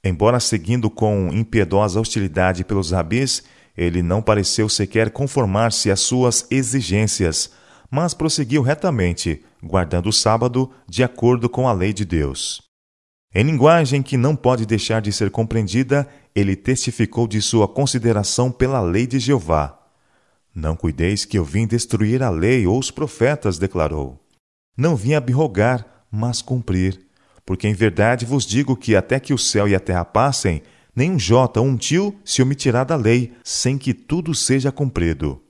Embora 0.04 0.40
seguindo 0.40 0.90
com 0.90 1.30
impiedosa 1.32 2.00
hostilidade 2.00 2.64
pelos 2.64 2.92
rabis, 2.92 3.44
ele 3.76 4.02
não 4.02 4.22
pareceu 4.22 4.68
sequer 4.68 5.12
conformar-se 5.12 5.90
às 5.90 6.00
suas 6.02 6.46
exigências, 6.52 7.52
mas 7.90 8.14
prosseguiu 8.14 8.62
retamente, 8.62 9.44
guardando 9.62 10.08
o 10.08 10.14
sábado 10.14 10.72
de 10.88 11.04
acordo 11.04 11.50
com 11.50 11.68
a 11.68 11.74
lei 11.74 11.94
de 11.94 12.06
Deus. 12.06 12.62
Em 13.34 13.44
linguagem 13.44 14.02
que 14.02 14.18
não 14.18 14.36
pode 14.36 14.66
deixar 14.66 15.02
de 15.02 15.12
ser 15.12 15.32
compreendida, 15.32 16.08
ele 16.36 16.56
testificou 16.56 17.28
de 17.28 17.42
sua 17.42 17.68
consideração 17.68 18.52
pela 18.52 18.82
lei 18.82 19.08
de 19.08 19.20
Jeová. 19.20 19.78
Não 20.54 20.76
cuideis 20.76 21.24
que 21.24 21.38
eu 21.38 21.46
vim 21.46 21.66
destruir 21.66 22.22
a 22.22 22.30
lei 22.30 22.68
ou 22.68 22.78
os 22.78 22.92
profetas, 22.92 23.58
declarou. 23.58 24.20
Não 24.76 24.96
vim 24.96 25.14
abrogar, 25.14 26.06
mas 26.12 26.42
cumprir. 26.42 27.00
Porque 27.46 27.68
em 27.68 27.74
verdade 27.74 28.26
vos 28.26 28.46
digo 28.46 28.76
que 28.76 28.96
até 28.96 29.20
que 29.20 29.34
o 29.34 29.38
céu 29.38 29.68
e 29.68 29.76
a 29.76 29.80
terra 29.80 30.04
passem, 30.04 30.62
nem 30.96 31.12
um 31.12 31.20
jota 31.20 31.62
um 31.62 31.78
tio 31.78 32.16
se 32.24 32.42
omitirá 32.42 32.84
da 32.84 32.96
lei, 32.96 33.34
sem 33.44 33.78
que 33.78 33.94
tudo 33.94 34.36
seja 34.36 34.72
cumprido. 34.72 35.42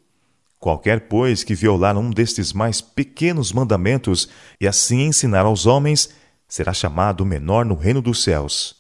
Qualquer, 0.60 1.08
pois, 1.08 1.44
que 1.44 1.56
violar 1.56 1.98
um 1.98 2.12
destes 2.12 2.54
mais 2.54 2.82
pequenos 2.82 3.52
mandamentos 3.52 4.30
e 4.60 4.68
assim 4.68 5.02
ensinar 5.08 5.46
aos 5.46 5.66
homens, 5.66 6.12
será 6.48 6.72
chamado 6.72 7.26
menor 7.26 7.66
no 7.66 7.74
reino 7.74 8.02
dos 8.02 8.22
céus. 8.24 8.76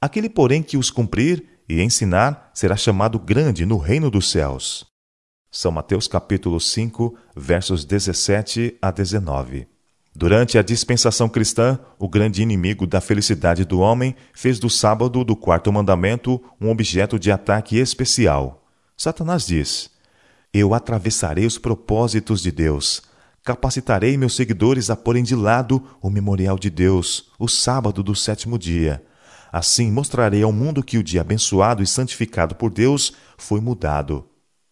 Aquele, 0.00 0.28
porém, 0.28 0.62
que 0.62 0.76
os 0.76 0.90
cumprir 0.90 1.44
e 1.66 1.80
ensinar, 1.80 2.50
será 2.52 2.76
chamado 2.76 3.18
grande 3.18 3.64
no 3.64 3.78
reino 3.78 4.10
dos 4.10 4.30
céus. 4.30 4.84
São 5.50 5.72
Mateus 5.72 6.06
capítulo 6.06 6.60
5, 6.60 7.16
versos 7.34 7.84
17 7.84 8.76
a 8.82 8.90
19. 8.90 9.71
Durante 10.14 10.58
a 10.58 10.62
dispensação 10.62 11.26
cristã, 11.26 11.78
o 11.98 12.06
grande 12.06 12.42
inimigo 12.42 12.86
da 12.86 13.00
felicidade 13.00 13.64
do 13.64 13.80
homem 13.80 14.14
fez 14.34 14.58
do 14.58 14.68
sábado 14.68 15.24
do 15.24 15.34
quarto 15.34 15.72
mandamento 15.72 16.40
um 16.60 16.68
objeto 16.70 17.18
de 17.18 17.32
ataque 17.32 17.78
especial. 17.78 18.62
Satanás 18.94 19.46
diz: 19.46 19.90
Eu 20.52 20.74
atravessarei 20.74 21.46
os 21.46 21.56
propósitos 21.56 22.42
de 22.42 22.52
Deus, 22.52 23.02
capacitarei 23.42 24.18
meus 24.18 24.36
seguidores 24.36 24.90
a 24.90 24.96
porem 24.96 25.24
de 25.24 25.34
lado 25.34 25.82
o 26.02 26.10
memorial 26.10 26.58
de 26.58 26.68
Deus, 26.68 27.30
o 27.38 27.48
sábado 27.48 28.02
do 28.02 28.14
sétimo 28.14 28.58
dia. 28.58 29.02
Assim 29.50 29.90
mostrarei 29.90 30.42
ao 30.42 30.52
mundo 30.52 30.82
que 30.82 30.98
o 30.98 31.02
dia 31.02 31.22
abençoado 31.22 31.82
e 31.82 31.86
santificado 31.86 32.54
por 32.54 32.70
Deus 32.70 33.14
foi 33.38 33.60
mudado. 33.62 34.26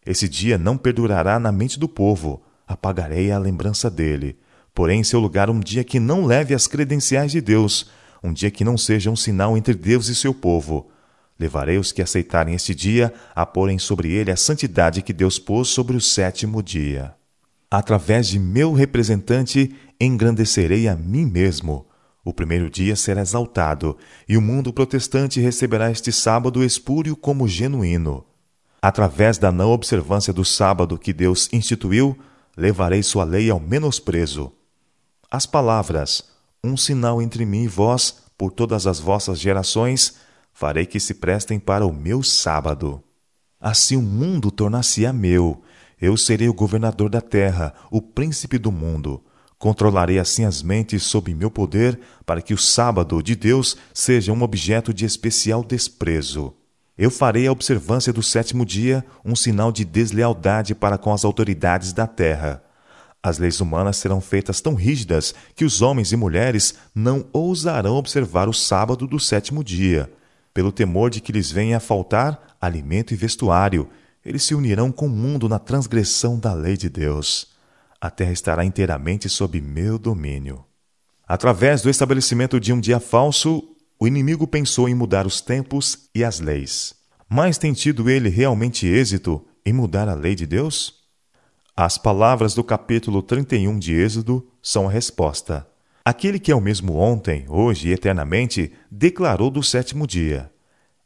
Esse 0.05 0.29
dia 0.29 0.59
não 0.59 0.77
perdurará 0.77 1.39
na 1.39 1.51
mente 1.51 1.79
do 1.79 1.89
povo, 1.89 2.43
apagarei 2.67 3.31
a 3.33 3.39
lembrança 3.39 3.91
dele 3.91 4.39
porém 4.75 5.01
em 5.01 5.05
seu 5.05 5.21
lugar 5.21 5.51
um 5.51 5.61
dia 5.61 5.85
que 5.85 6.01
não 6.01 6.25
leve 6.25 6.55
as 6.55 6.67
credenciais 6.67 7.33
de 7.33 7.41
Deus, 7.41 7.91
um 8.23 8.33
dia 8.33 8.51
que 8.51 8.65
não 8.65 8.77
seja 8.77 9.11
um 9.11 9.17
sinal 9.17 9.57
entre 9.57 9.75
Deus 9.75 10.09
e 10.09 10.15
seu 10.15 10.35
povo. 10.35 10.91
Levarei 11.39 11.79
os 11.79 11.91
que 11.91 12.03
aceitarem 12.03 12.55
este 12.55 12.75
dia 12.75 13.13
a 13.35 13.47
porem 13.47 13.79
sobre 13.79 14.13
ele 14.13 14.31
a 14.31 14.37
santidade 14.37 15.01
que 15.01 15.13
Deus 15.13 15.39
pôs 15.39 15.69
sobre 15.69 15.97
o 15.97 16.01
sétimo 16.01 16.63
dia. 16.63 17.15
Através 17.71 18.29
de 18.29 18.39
meu 18.39 18.73
representante, 18.73 19.75
engrandecerei 19.99 20.87
a 20.87 20.95
mim 20.95 21.25
mesmo. 21.25 21.87
O 22.23 22.35
primeiro 22.35 22.69
dia 22.69 22.95
será 22.95 23.23
exaltado, 23.23 23.97
e 24.29 24.37
o 24.37 24.43
mundo 24.43 24.73
protestante 24.73 25.41
receberá 25.41 25.91
este 25.91 26.13
sábado 26.13 26.63
espúrio 26.63 27.17
como 27.17 27.49
genuíno. 27.49 28.27
Através 28.83 29.39
da 29.39 29.51
não 29.51 29.71
observância 29.71 30.33
do 30.33 30.45
sábado 30.45 30.99
que 30.99 31.13
Deus 31.13 31.49
instituiu, 31.53 32.19
levarei 32.57 33.03
sua 33.03 33.25
lei 33.25 33.49
ao 33.49 33.59
menosprezo 33.61 34.53
as 35.31 35.47
palavras: 35.47 36.25
Um 36.63 36.77
sinal 36.77 37.23
entre 37.23 37.47
mim 37.47 37.63
e 37.63 37.69
vós, 37.69 38.17
por 38.37 38.51
todas 38.51 38.87
as 38.87 38.99
vossas 38.99 39.39
gerações, 39.39 40.17
farei 40.53 40.85
que 40.85 40.99
se 40.99 41.15
prestem 41.15 41.59
para 41.59 41.87
o 41.87 41.93
meu 41.93 42.23
sábado. 42.23 43.03
Assim 43.61 43.97
o 43.97 44.03
mundo 44.03 44.51
tornar-se-á 44.51 45.13
meu. 45.13 45.63
Eu 46.01 46.17
serei 46.17 46.49
o 46.49 46.55
governador 46.55 47.11
da 47.11 47.21
terra, 47.21 47.75
o 47.91 48.01
príncipe 48.01 48.59
do 48.59 48.73
mundo. 48.73 49.23
Controlarei 49.59 50.19
assim 50.19 50.47
as 50.47 50.63
mentes 50.63 51.03
sob 51.03 51.35
meu 51.35 51.51
poder, 51.51 52.01
para 52.25 52.41
que 52.41 52.55
o 52.55 52.59
sábado 52.59 53.23
de 53.23 53.37
Deus 53.37 53.77
seja 53.93 54.33
um 54.33 54.43
objeto 54.43 54.95
de 54.95 55.05
especial 55.05 55.63
desprezo. 55.63 56.55
Eu 56.97 57.11
farei 57.11 57.47
a 57.47 57.53
observância 57.53 58.13
do 58.13 58.23
sétimo 58.23 58.65
dia 58.65 59.05
um 59.23 59.37
sinal 59.37 59.71
de 59.71 59.85
deslealdade 59.85 60.75
para 60.75 60.97
com 60.97 61.13
as 61.13 61.25
autoridades 61.25 61.93
da 61.93 62.07
terra. 62.07 62.63
As 63.23 63.39
leis 63.39 63.61
humanas 63.61 63.99
serão 63.99 64.21
feitas 64.21 64.61
tão 64.61 64.75
rígidas 64.75 65.35
que 65.55 65.65
os 65.65 65.83
homens 65.83 66.11
e 66.11 66.17
mulheres 66.17 66.75
não 66.95 67.27
ousarão 67.33 67.97
observar 67.97 68.49
o 68.49 68.53
sábado 68.53 69.07
do 69.07 69.21
sétimo 69.21 69.63
dia. 69.63 70.11
Pelo 70.55 70.73
temor 70.73 71.11
de 71.11 71.21
que 71.21 71.33
lhes 71.33 71.51
venha 71.51 71.77
a 71.77 71.81
faltar 71.81 72.57
alimento 72.61 73.13
e 73.13 73.17
vestuário, 73.17 73.89
eles 74.25 74.43
se 74.43 74.55
unirão 74.55 74.91
com 74.91 75.07
o 75.07 75.11
mundo 75.11 75.49
na 75.49 75.59
transgressão 75.59 76.39
da 76.39 76.53
lei 76.55 76.77
de 76.77 76.89
Deus. 76.89 77.49
A 78.01 78.11
terra 78.11 78.33
estará 78.33 78.65
inteiramente 78.65 79.29
sob 79.29 79.61
meu 79.61 79.99
domínio. 79.99 80.65
Através 81.29 81.83
do 81.83 81.91
estabelecimento 81.91 82.59
de 82.59 82.73
um 82.73 82.81
dia 82.81 82.99
falso, 82.99 83.63
o 83.99 84.07
inimigo 84.07 84.47
pensou 84.47 84.89
em 84.89 84.95
mudar 84.95 85.27
os 85.27 85.41
tempos 85.43 86.09
e 86.15 86.25
as 86.25 86.41
leis. 86.41 86.95
Mas 87.29 87.59
tem 87.59 87.73
tido 87.75 88.09
ele 88.09 88.31
realmente 88.31 88.87
êxito 88.87 89.45
em 89.65 89.73
mudar 89.73 90.09
a 90.09 90.15
lei 90.15 90.35
de 90.35 90.47
Deus? 90.47 91.00
As 91.83 91.97
palavras 91.97 92.53
do 92.53 92.63
capítulo 92.63 93.23
31 93.23 93.79
de 93.79 93.95
Êxodo 93.95 94.47
são 94.63 94.87
a 94.87 94.93
resposta. 94.93 95.67
Aquele 96.05 96.39
que 96.39 96.53
é 96.53 96.55
o 96.55 96.61
mesmo 96.61 96.95
ontem, 96.97 97.47
hoje 97.49 97.89
e 97.89 97.93
eternamente, 97.95 98.71
declarou 98.91 99.51
do 99.51 99.63
sétimo 99.63 100.07
dia: 100.07 100.53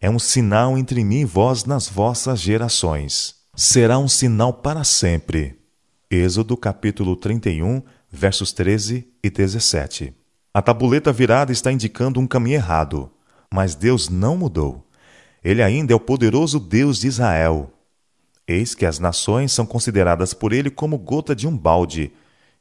É 0.00 0.10
um 0.10 0.18
sinal 0.18 0.76
entre 0.76 1.04
mim 1.04 1.20
e 1.20 1.24
vós 1.24 1.64
nas 1.64 1.88
vossas 1.88 2.40
gerações. 2.40 3.36
Será 3.54 4.00
um 4.00 4.08
sinal 4.08 4.52
para 4.52 4.82
sempre. 4.82 5.60
Êxodo 6.10 6.56
capítulo 6.56 7.14
31, 7.14 7.80
versos 8.10 8.52
13 8.52 9.06
e 9.22 9.30
17. 9.30 10.12
A 10.52 10.60
tabuleta 10.60 11.12
virada 11.12 11.52
está 11.52 11.70
indicando 11.70 12.18
um 12.18 12.26
caminho 12.26 12.56
errado, 12.56 13.12
mas 13.48 13.76
Deus 13.76 14.08
não 14.08 14.36
mudou. 14.36 14.84
Ele 15.44 15.62
ainda 15.62 15.92
é 15.92 15.96
o 15.96 16.00
poderoso 16.00 16.58
Deus 16.58 16.98
de 16.98 17.06
Israel. 17.06 17.73
Eis 18.46 18.74
que 18.74 18.84
as 18.84 18.98
nações 18.98 19.52
são 19.52 19.64
consideradas 19.64 20.34
por 20.34 20.52
ele 20.52 20.70
como 20.70 20.98
gota 20.98 21.34
de 21.34 21.46
um 21.46 21.56
balde, 21.56 22.12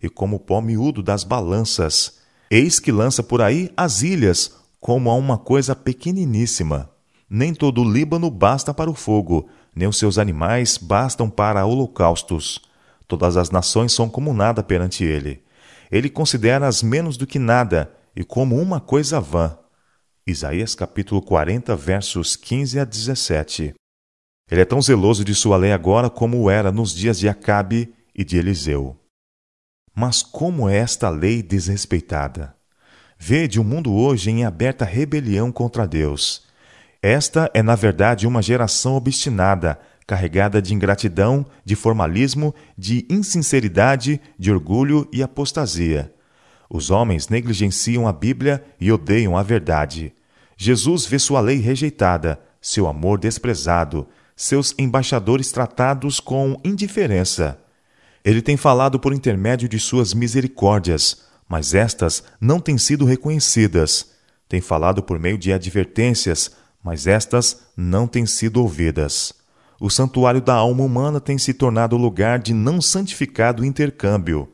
e 0.01 0.09
como 0.09 0.39
pó 0.39 0.61
miúdo 0.61 1.03
das 1.03 1.23
balanças. 1.23 2.19
Eis 2.49 2.79
que 2.79 2.91
lança 2.91 3.21
por 3.21 3.41
aí 3.41 3.69
as 3.75 4.01
ilhas, 4.01 4.55
como 4.79 5.09
a 5.09 5.15
uma 5.15 5.37
coisa 5.37 5.75
pequeniníssima. 5.75 6.89
Nem 7.29 7.53
todo 7.53 7.81
o 7.81 7.89
Líbano 7.89 8.29
basta 8.29 8.73
para 8.73 8.89
o 8.89 8.93
fogo, 8.93 9.49
nem 9.75 9.87
os 9.87 9.97
seus 9.97 10.17
animais 10.17 10.77
bastam 10.77 11.29
para 11.29 11.65
holocaustos. 11.65 12.61
Todas 13.07 13.35
as 13.37 13.49
nações 13.49 13.91
são 13.91 14.09
como 14.09 14.33
nada 14.33 14.63
perante 14.63 15.03
ele. 15.03 15.43
Ele 15.91 16.09
considera-as 16.09 16.81
menos 16.81 17.17
do 17.17 17.27
que 17.27 17.39
nada, 17.39 17.91
e 18.15 18.23
como 18.23 18.55
uma 18.55 18.79
coisa 18.79 19.19
vã. 19.19 19.57
Isaías 20.25 20.75
capítulo 20.75 21.21
40, 21.21 21.75
versos 21.75 22.35
15 22.35 22.79
a 22.79 22.85
17. 22.85 23.73
Ele 24.49 24.61
é 24.61 24.65
tão 24.65 24.81
zeloso 24.81 25.23
de 25.23 25.33
sua 25.33 25.57
lei 25.57 25.71
agora 25.71 26.09
como 26.09 26.41
o 26.41 26.49
era 26.49 26.71
nos 26.71 26.93
dias 26.93 27.17
de 27.17 27.29
Acabe 27.29 27.93
e 28.13 28.23
de 28.23 28.37
Eliseu. 28.37 28.99
Mas 29.95 30.21
como 30.21 30.67
é 30.67 30.77
esta 30.77 31.09
lei 31.09 31.41
desrespeitada? 31.41 32.55
Vede 33.17 33.59
o 33.59 33.63
mundo 33.63 33.93
hoje 33.93 34.29
em 34.31 34.43
aberta 34.43 34.83
rebelião 34.83 35.51
contra 35.51 35.87
Deus. 35.87 36.43
Esta 37.01 37.49
é, 37.53 37.61
na 37.61 37.75
verdade, 37.75 38.27
uma 38.27 38.41
geração 38.41 38.95
obstinada, 38.95 39.79
carregada 40.05 40.61
de 40.61 40.73
ingratidão, 40.73 41.45
de 41.63 41.75
formalismo, 41.75 42.53
de 42.77 43.05
insinceridade, 43.09 44.19
de 44.37 44.51
orgulho 44.51 45.07
e 45.11 45.23
apostasia. 45.23 46.13
Os 46.69 46.89
homens 46.89 47.29
negligenciam 47.29 48.07
a 48.07 48.11
Bíblia 48.11 48.63
e 48.79 48.91
odeiam 48.91 49.37
a 49.37 49.43
verdade. 49.43 50.13
Jesus 50.57 51.05
vê 51.05 51.19
sua 51.19 51.39
lei 51.39 51.57
rejeitada, 51.59 52.39
seu 52.61 52.87
amor 52.87 53.19
desprezado, 53.19 54.07
seus 54.35 54.73
embaixadores 54.77 55.51
tratados 55.51 56.19
com 56.19 56.59
indiferença. 56.63 57.59
Ele 58.23 58.41
tem 58.41 58.55
falado 58.55 58.99
por 58.99 59.13
intermédio 59.13 59.67
de 59.67 59.79
suas 59.79 60.13
misericórdias, 60.13 61.23
mas 61.47 61.73
estas 61.73 62.23
não 62.39 62.59
têm 62.59 62.77
sido 62.77 63.05
reconhecidas. 63.05 64.11
Tem 64.47 64.61
falado 64.61 65.03
por 65.03 65.19
meio 65.19 65.37
de 65.37 65.51
advertências, 65.51 66.51
mas 66.83 67.07
estas 67.07 67.61
não 67.75 68.07
têm 68.07 68.25
sido 68.25 68.61
ouvidas. 68.61 69.33
O 69.79 69.89
santuário 69.89 70.41
da 70.41 70.53
alma 70.53 70.83
humana 70.83 71.19
tem 71.19 71.37
se 71.37 71.53
tornado 71.53 71.97
lugar 71.97 72.39
de 72.39 72.53
não 72.53 72.81
santificado 72.81 73.65
intercâmbio. 73.65 74.49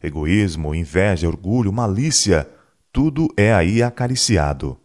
Egoísmo, 0.00 0.74
inveja, 0.74 1.26
orgulho, 1.26 1.72
malícia, 1.72 2.48
tudo 2.92 3.28
é 3.36 3.52
aí 3.52 3.82
acariciado. 3.82 4.78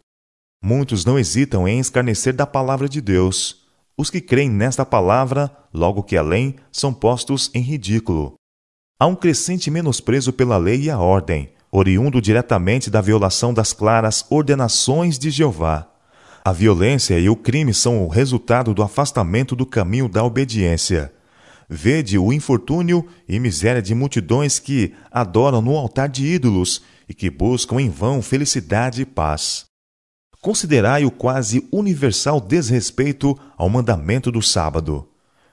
Muitos 0.62 1.05
não 1.05 1.19
hesitam 1.19 1.67
em 1.67 1.79
escarnecer 1.79 2.33
da 2.33 2.47
palavra 2.47 2.89
de 2.89 3.01
Deus. 3.01 3.62
Os 3.95 4.09
que 4.09 4.19
creem 4.19 4.50
nesta 4.50 4.83
palavra, 4.83 5.55
logo 5.71 6.01
que 6.01 6.17
além, 6.17 6.55
são 6.71 6.91
postos 6.91 7.51
em 7.53 7.62
ridículo. 7.62 8.35
há 9.00 9.05
um 9.05 9.15
crescente 9.15 9.69
menosprezo 9.69 10.31
pela 10.31 10.57
lei 10.57 10.83
e 10.83 10.89
a 10.89 10.97
ordem, 10.97 11.50
oriundo 11.71 12.21
diretamente 12.21 12.89
da 12.89 13.01
violação 13.01 13.53
das 13.53 13.73
claras 13.73 14.25
ordenações 14.29 15.19
de 15.19 15.29
Jeová. 15.29 15.88
A 16.45 16.51
violência 16.51 17.19
e 17.19 17.29
o 17.29 17.35
crime 17.35 17.73
são 17.73 18.03
o 18.03 18.07
resultado 18.07 18.73
do 18.73 18.81
afastamento 18.81 19.55
do 19.55 19.65
caminho 19.65 20.09
da 20.09 20.23
obediência. 20.23 21.13
Vede 21.69 22.17
o 22.17 22.33
infortúnio 22.33 23.07
e 23.27 23.39
miséria 23.39 23.81
de 23.81 23.93
multidões 23.93 24.57
que 24.59 24.93
adoram 25.12 25.62
no 25.62 25.77
altar 25.77 26.09
de 26.09 26.25
ídolos 26.25 26.81
e 27.07 27.13
que 27.13 27.29
buscam 27.29 27.79
em 27.79 27.89
vão 27.89 28.21
felicidade 28.21 29.01
e 29.01 29.05
paz. 29.05 29.65
Considerai 30.43 31.05
o 31.05 31.09
quase 31.09 31.65
universal 31.71 32.41
desrespeito 32.41 33.33
ao 33.57 33.69
mandamento 33.69 34.29
do 34.29 34.41
sábado. 34.41 35.07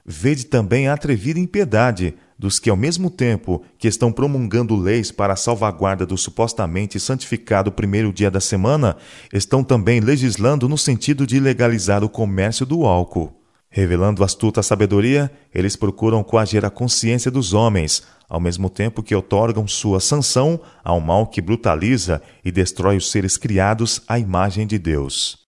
Vede 0.05 0.47
também 0.47 0.89
a 0.89 0.95
atrevida 0.95 1.39
impiedade 1.39 2.17
dos 2.37 2.59
que, 2.59 2.69
ao 2.69 2.77
mesmo 2.77 3.09
tempo 3.09 3.63
que 3.79 3.87
estão 3.87 4.11
promulgando 4.11 4.75
leis 4.75 5.13
para 5.13 5.35
a 5.35 5.37
salvaguarda 5.37 6.05
do 6.05 6.19
supostamente 6.19 6.99
santificado 6.99 7.71
primeiro 7.71 8.13
dia 8.13 8.33
da 8.33 8.41
semana, 8.41 8.97
estão 9.33 9.63
também 9.63 10.01
legislando 10.01 10.69
no 10.69 10.77
sentido 10.77 11.25
de 11.25 11.39
legalizar 11.39 12.03
o 12.03 12.09
comércio 12.09 12.67
do 12.67 12.85
álcool. 12.85 13.33
Revelando 13.69 14.25
astuta 14.25 14.61
sabedoria, 14.61 15.31
eles 15.55 15.77
procuram 15.77 16.25
coagir 16.25 16.65
a 16.65 16.71
consciência 16.71 17.31
dos 17.31 17.53
homens, 17.53 18.03
ao 18.31 18.39
mesmo 18.39 18.71
tempo 18.71 19.03
que 19.03 19.15
otorgam 19.15 19.67
sua 19.67 19.99
sanção 19.99 20.61
ao 20.85 21.01
mal 21.01 21.27
que 21.27 21.41
brutaliza 21.41 22.23
e 22.45 22.53
destrói 22.53 22.97
os 22.97 23.11
seres 23.11 23.37
criados 23.37 24.01
à 24.07 24.21
imagem 24.21 24.69
de 24.69 24.79
Deus. 24.79 25.41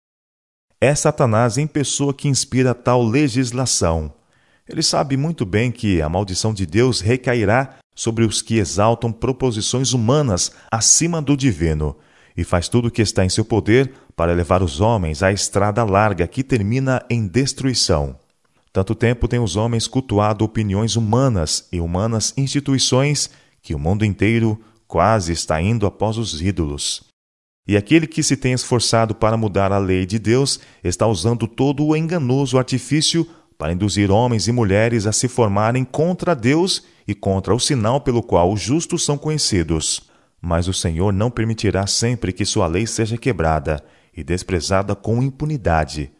É 0.80 0.94
Satanás 0.94 1.58
em 1.58 1.66
pessoa 1.66 2.14
que 2.14 2.26
inspira 2.26 2.74
tal 2.74 3.04
legislação. 3.04 4.10
Ele 4.66 4.82
sabe 4.82 5.14
muito 5.14 5.44
bem 5.44 5.70
que 5.70 6.00
a 6.00 6.08
maldição 6.08 6.54
de 6.54 6.64
Deus 6.64 7.02
recairá 7.02 7.76
sobre 7.94 8.24
os 8.24 8.40
que 8.40 8.56
exaltam 8.56 9.12
proposições 9.12 9.92
humanas 9.92 10.50
acima 10.70 11.20
do 11.20 11.36
divino, 11.36 11.94
e 12.34 12.42
faz 12.42 12.66
tudo 12.66 12.88
o 12.88 12.90
que 12.90 13.02
está 13.02 13.26
em 13.26 13.28
seu 13.28 13.44
poder 13.44 13.92
para 14.16 14.32
levar 14.32 14.62
os 14.62 14.80
homens 14.80 15.22
à 15.22 15.30
estrada 15.30 15.84
larga 15.84 16.26
que 16.26 16.42
termina 16.42 17.04
em 17.10 17.26
destruição. 17.26 18.16
Tanto 18.72 18.94
tempo 18.94 19.26
têm 19.26 19.40
os 19.40 19.56
homens 19.56 19.86
cultuado 19.88 20.44
opiniões 20.44 20.94
humanas 20.96 21.66
e 21.72 21.80
humanas 21.80 22.32
instituições 22.36 23.30
que 23.60 23.74
o 23.74 23.78
mundo 23.78 24.04
inteiro 24.04 24.60
quase 24.86 25.32
está 25.32 25.60
indo 25.60 25.86
após 25.86 26.16
os 26.16 26.40
ídolos. 26.40 27.02
E 27.66 27.76
aquele 27.76 28.06
que 28.06 28.22
se 28.22 28.36
tem 28.36 28.52
esforçado 28.52 29.14
para 29.14 29.36
mudar 29.36 29.72
a 29.72 29.78
lei 29.78 30.06
de 30.06 30.18
Deus 30.18 30.60
está 30.82 31.06
usando 31.06 31.46
todo 31.46 31.84
o 31.84 31.96
enganoso 31.96 32.58
artifício 32.58 33.26
para 33.58 33.72
induzir 33.72 34.10
homens 34.10 34.48
e 34.48 34.52
mulheres 34.52 35.06
a 35.06 35.12
se 35.12 35.28
formarem 35.28 35.84
contra 35.84 36.34
Deus 36.34 36.82
e 37.06 37.14
contra 37.14 37.54
o 37.54 37.60
sinal 37.60 38.00
pelo 38.00 38.22
qual 38.22 38.52
os 38.52 38.60
justos 38.60 39.04
são 39.04 39.18
conhecidos. 39.18 40.08
Mas 40.40 40.66
o 40.66 40.72
Senhor 40.72 41.12
não 41.12 41.30
permitirá 41.30 41.86
sempre 41.86 42.32
que 42.32 42.44
sua 42.44 42.66
lei 42.66 42.86
seja 42.86 43.18
quebrada 43.18 43.84
e 44.16 44.24
desprezada 44.24 44.94
com 44.94 45.22
impunidade. 45.22 46.10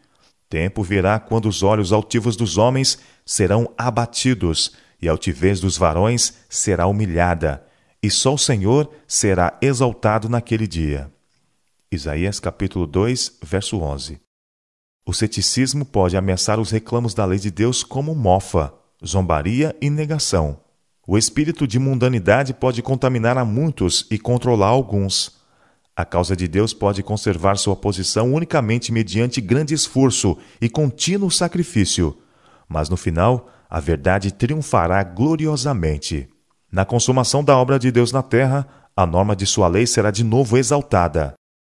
Tempo 0.51 0.83
virá 0.83 1.17
quando 1.17 1.47
os 1.47 1.63
olhos 1.63 1.93
altivos 1.93 2.35
dos 2.35 2.57
homens 2.57 2.99
serão 3.25 3.73
abatidos 3.77 4.73
e 5.01 5.07
a 5.07 5.11
altivez 5.13 5.61
dos 5.61 5.77
varões 5.77 6.33
será 6.49 6.87
humilhada, 6.87 7.65
e 8.03 8.11
só 8.11 8.33
o 8.33 8.37
Senhor 8.37 8.91
será 9.07 9.57
exaltado 9.61 10.27
naquele 10.27 10.67
dia. 10.67 11.09
Isaías 11.89 12.37
capítulo 12.37 12.85
2, 12.85 13.37
verso 13.41 13.79
11. 13.79 14.19
O 15.05 15.13
ceticismo 15.13 15.85
pode 15.85 16.17
ameaçar 16.17 16.59
os 16.59 16.69
reclamos 16.69 17.13
da 17.13 17.23
lei 17.23 17.39
de 17.39 17.49
Deus 17.49 17.81
como 17.81 18.13
mofa, 18.13 18.73
zombaria 19.05 19.73
e 19.79 19.89
negação. 19.89 20.59
O 21.07 21.17
espírito 21.17 21.65
de 21.65 21.79
mundanidade 21.79 22.53
pode 22.53 22.81
contaminar 22.81 23.37
a 23.37 23.45
muitos 23.45 24.05
e 24.11 24.19
controlar 24.19 24.67
alguns. 24.67 25.40
A 25.95 26.05
causa 26.05 26.35
de 26.35 26.47
Deus 26.47 26.73
pode 26.73 27.03
conservar 27.03 27.57
sua 27.57 27.75
posição 27.75 28.33
unicamente 28.33 28.91
mediante 28.91 29.41
grande 29.41 29.73
esforço 29.73 30.37
e 30.61 30.69
contínuo 30.69 31.29
sacrifício, 31.29 32.17
mas 32.67 32.89
no 32.89 32.95
final 32.95 33.49
a 33.69 33.79
verdade 33.79 34.31
triunfará 34.31 35.03
gloriosamente. 35.03 36.29
Na 36.71 36.85
consumação 36.85 37.43
da 37.43 37.57
obra 37.57 37.77
de 37.77 37.91
Deus 37.91 38.11
na 38.11 38.23
terra, 38.23 38.67
a 38.95 39.05
norma 39.05 39.35
de 39.35 39.45
sua 39.45 39.67
lei 39.67 39.85
será 39.85 40.11
de 40.11 40.23
novo 40.23 40.57
exaltada. 40.57 41.33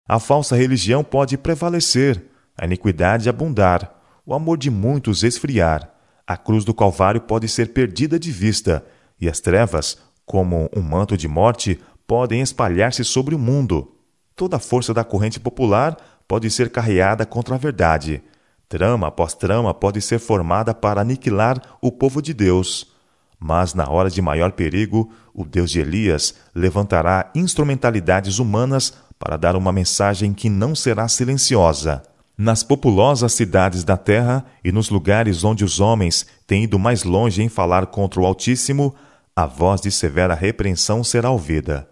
A 0.08 0.20
falsa 0.20 0.56
religião 0.56 1.04
pode 1.04 1.38
prevalecer, 1.38 2.26
a 2.58 2.66
iniquidade 2.66 3.28
abundar, 3.28 3.94
o 4.26 4.34
amor 4.34 4.58
de 4.58 4.70
muitos 4.70 5.24
esfriar, 5.24 5.92
a 6.28 6.36
cruz 6.36 6.66
do 6.66 6.74
Calvário 6.74 7.22
pode 7.22 7.48
ser 7.48 7.74
perdida 7.74 8.18
de 8.18 8.32
vista, 8.32 8.86
e 9.20 9.30
as 9.30 9.40
trevas, 9.40 9.98
como 10.26 10.70
um 10.76 10.82
manto 10.82 11.16
de 11.16 11.28
morte, 11.28 11.80
podem 12.08 12.42
espalhar-se 12.42 13.04
sobre 13.04 13.36
o 13.36 13.40
mundo. 13.40 13.95
Toda 14.36 14.58
a 14.58 14.60
força 14.60 14.94
da 14.94 15.04
corrente 15.04 15.40
popular 15.40 15.98
pode 16.28 16.50
ser 16.50 16.70
carreada 16.70 17.26
contra 17.26 17.56
a 17.56 17.58
verdade. 17.58 18.22
Trama 18.68 19.08
após 19.08 19.34
trama 19.34 19.74
pode 19.74 20.02
ser 20.02 20.20
formada 20.20 20.74
para 20.74 21.02
aniquilar 21.02 21.62
o 21.82 21.92
povo 21.92 22.22
de 22.22 22.34
Deus. 22.34 22.94
Mas 23.40 23.74
na 23.74 23.90
hora 23.90 24.10
de 24.10 24.22
maior 24.22 24.52
perigo, 24.52 25.12
o 25.34 25.46
Deus 25.46 25.72
de 25.72 25.80
Elias 25.80 26.36
levantará 26.54 27.32
instrumentalidades 27.36 28.40
humanas 28.40 28.94
para 29.20 29.38
dar 29.38 29.56
uma 29.56 29.72
mensagem 29.72 30.34
que 30.34 30.50
não 30.50 30.76
será 30.76 31.08
silenciosa. 31.08 32.04
Nas 32.38 32.64
populosas 32.64 33.32
cidades 33.32 33.86
da 33.86 33.96
terra 33.96 34.46
e 34.64 34.72
nos 34.72 34.90
lugares 34.90 35.46
onde 35.46 35.64
os 35.64 35.80
homens 35.80 36.26
têm 36.46 36.64
ido 36.64 36.78
mais 36.78 37.04
longe 37.04 37.42
em 37.42 37.48
falar 37.48 37.86
contra 37.86 38.20
o 38.20 38.26
Altíssimo, 38.26 38.94
a 39.34 39.46
voz 39.46 39.80
de 39.80 39.92
severa 39.92 40.34
repreensão 40.34 41.04
será 41.04 41.30
ouvida. 41.30 41.88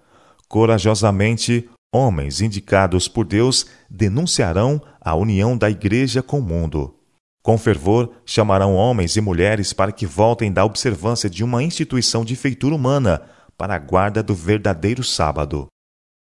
Corajosamente, 0.50 1.70
homens 1.94 2.42
indicados 2.42 3.08
por 3.08 3.26
Deus 3.26 3.68
denunciarão 3.90 4.82
a 5.00 5.16
união 5.16 5.58
da 5.58 5.70
Igreja 5.70 6.24
com 6.24 6.40
o 6.40 6.42
mundo. 6.42 6.96
Com 7.42 7.58
fervor, 7.58 8.12
chamarão 8.26 8.76
homens 8.76 9.16
e 9.16 9.22
mulheres 9.22 9.72
para 9.72 9.92
que 9.92 10.06
voltem 10.06 10.52
da 10.52 10.66
observância 10.66 11.30
de 11.30 11.44
uma 11.44 11.62
instituição 11.62 12.26
de 12.26 12.36
feitura 12.36 12.74
humana 12.74 13.22
para 13.58 13.76
a 13.76 13.80
guarda 13.80 14.24
do 14.24 14.34
verdadeiro 14.34 15.04
sábado. 15.04 15.68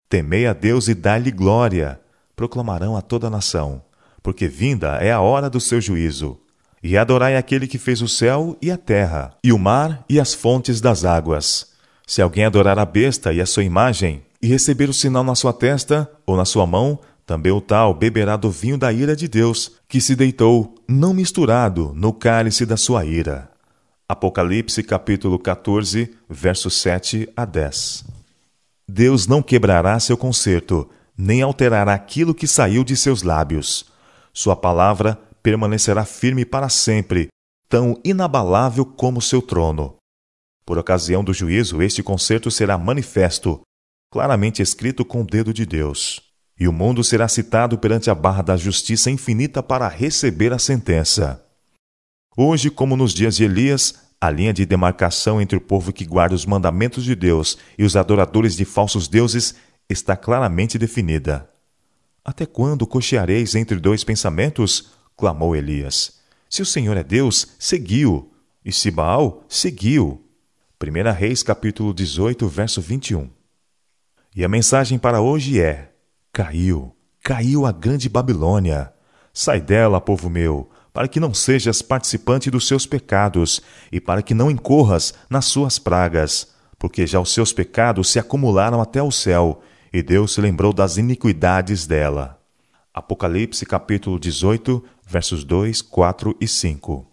Temei 0.10 0.45
a 0.45 0.54
Deus 0.54 0.88
e 0.88 0.93
dai-lhe 0.93 1.32
glória, 1.32 2.02
proclamarão 2.36 2.97
a 2.97 3.02
toda 3.02 3.28
a 3.28 3.30
nação 3.30 3.82
porque 4.23 4.47
vinda 4.47 4.97
é 5.02 5.12
a 5.12 5.19
hora 5.19 5.49
do 5.49 5.60
seu 5.60 5.82
juízo. 5.82 6.39
E 6.82 6.97
adorai 6.97 7.36
aquele 7.36 7.67
que 7.67 7.78
fez 7.78 8.02
o 8.02 8.08
céu 8.08 8.58
e 8.62 8.71
a 8.71 8.78
terra, 8.78 9.36
e 9.43 9.54
o 9.54 9.60
mar 9.60 10.04
e 10.10 10.19
as 10.19 10.34
fontes 10.34 10.82
das 10.82 11.06
águas. 11.06 11.73
Se 12.08 12.21
alguém 12.21 12.45
adorar 12.45 12.80
a 12.80 12.86
besta 12.86 13.32
e 13.32 13.39
a 13.39 13.45
sua 13.45 13.63
imagem, 13.63 14.23
e 14.43 14.47
receber 14.47 14.89
o 14.89 14.93
sinal 14.93 15.23
na 15.23 15.36
sua 15.36 15.53
testa 15.53 16.12
ou 16.25 16.36
na 16.36 16.43
sua 16.43 16.67
mão, 16.67 16.99
também 17.25 17.53
o 17.53 17.62
tal 17.62 17.93
beberá 17.93 18.36
do 18.36 18.51
vinho 18.51 18.77
da 18.77 18.91
ira 18.91 19.15
de 19.15 19.25
Deus, 19.25 19.77
que 19.88 20.01
se 20.01 20.17
deitou, 20.17 20.75
não 20.86 21.13
misturado, 21.13 21.93
no 21.95 22.12
cálice 22.12 22.65
da 22.65 22.75
sua 22.75 23.06
ira. 23.06 23.49
Apocalipse 24.06 24.84
capítulo 24.84 25.39
14, 25.39 26.13
versos 26.29 26.73
7 26.82 27.29
a 27.38 27.45
10. 27.45 28.03
Deus 28.86 29.27
não 29.27 29.41
quebrará 29.41 29.97
seu 29.97 30.17
concerto, 30.17 30.89
nem 31.17 31.41
alterará 31.41 31.93
aquilo 31.93 32.36
que 32.36 32.45
saiu 32.45 32.84
de 32.84 32.97
seus 32.97 33.23
lábios. 33.23 33.86
Sua 34.34 34.58
palavra 34.58 35.17
permanecerá 35.41 36.03
firme 36.03 36.43
para 36.43 36.67
sempre, 36.67 37.29
tão 37.69 37.97
inabalável 38.03 38.86
como 38.86 39.21
seu 39.21 39.41
trono. 39.41 39.95
Por 40.65 40.77
ocasião 40.77 41.23
do 41.23 41.34
juízo, 41.34 41.82
este 41.82 42.03
concerto 42.03 42.51
será 42.51 42.77
manifesto, 42.77 43.62
claramente 44.13 44.62
escrito 44.62 45.04
com 45.04 45.23
o 45.23 45.26
dedo 45.26 45.52
de 45.52 45.65
Deus. 45.65 46.21
E 46.60 46.67
o 46.67 46.71
mundo 46.71 47.04
será 47.04 47.28
citado 47.28 47.80
perante 47.80 48.12
a 48.12 48.15
barra 48.15 48.43
da 48.43 48.56
justiça 48.56 49.10
infinita 49.10 49.63
para 49.63 49.88
receber 49.88 50.54
a 50.54 50.60
sentença. 50.60 51.43
Hoje, 52.38 52.69
como 52.69 52.95
nos 52.95 53.12
dias 53.12 53.36
de 53.36 53.43
Elias, 53.43 53.95
a 54.21 54.30
linha 54.30 54.54
de 54.54 54.67
demarcação 54.67 55.41
entre 55.41 55.58
o 55.58 55.62
povo 55.62 55.91
que 55.91 56.06
guarda 56.06 56.36
os 56.36 56.45
mandamentos 56.45 57.04
de 57.04 57.15
Deus 57.15 57.58
e 57.76 57.84
os 57.84 57.95
adoradores 57.95 58.56
de 58.56 58.65
falsos 58.65 59.08
deuses 59.08 59.56
está 59.89 60.15
claramente 60.15 60.78
definida. 60.78 61.49
Até 62.23 62.45
quando 62.45 62.86
cocheareis 62.86 63.56
entre 63.56 63.80
dois 63.80 64.04
pensamentos? 64.04 64.91
clamou 65.17 65.56
Elias. 65.56 66.19
Se 66.47 66.62
o 66.62 66.67
Senhor 66.67 66.95
é 66.97 67.04
Deus, 67.04 67.47
seguiu. 67.58 68.32
E 68.63 68.71
se 68.71 68.91
Baal, 68.91 69.43
seguiu. 69.49 70.23
1 70.80 71.12
Reis 71.13 71.41
capítulo 71.41 71.91
18, 71.95 72.47
verso 72.47 72.80
21. 72.80 73.42
E 74.35 74.43
a 74.43 74.47
mensagem 74.47 74.97
para 74.97 75.21
hoje 75.21 75.61
é: 75.61 75.91
Caiu, 76.31 76.95
caiu 77.23 77.65
a 77.65 77.71
grande 77.71 78.09
Babilônia. 78.09 78.91
Sai 79.31 79.61
dela, 79.61 80.01
povo 80.01 80.29
meu, 80.29 80.69
para 80.91 81.07
que 81.07 81.19
não 81.19 81.33
sejas 81.33 81.81
participante 81.81 82.49
dos 82.49 82.67
seus 82.67 82.85
pecados 82.85 83.61
e 83.91 83.99
para 84.01 84.23
que 84.23 84.33
não 84.33 84.49
incorras 84.49 85.13
nas 85.29 85.45
suas 85.45 85.77
pragas, 85.77 86.47
porque 86.79 87.05
já 87.05 87.19
os 87.19 87.31
seus 87.31 87.53
pecados 87.53 88.09
se 88.09 88.17
acumularam 88.19 88.81
até 88.81 89.01
o 89.01 89.11
céu 89.11 89.61
e 89.91 90.01
Deus 90.01 90.33
se 90.33 90.41
lembrou 90.41 90.73
das 90.73 90.97
iniquidades 90.97 91.85
dela. 91.85 92.39
Apocalipse 92.91 93.65
capítulo 93.65 94.19
18, 94.19 94.83
versos 95.07 95.43
2, 95.43 95.81
4 95.83 96.35
e 96.41 96.47
5. 96.47 97.07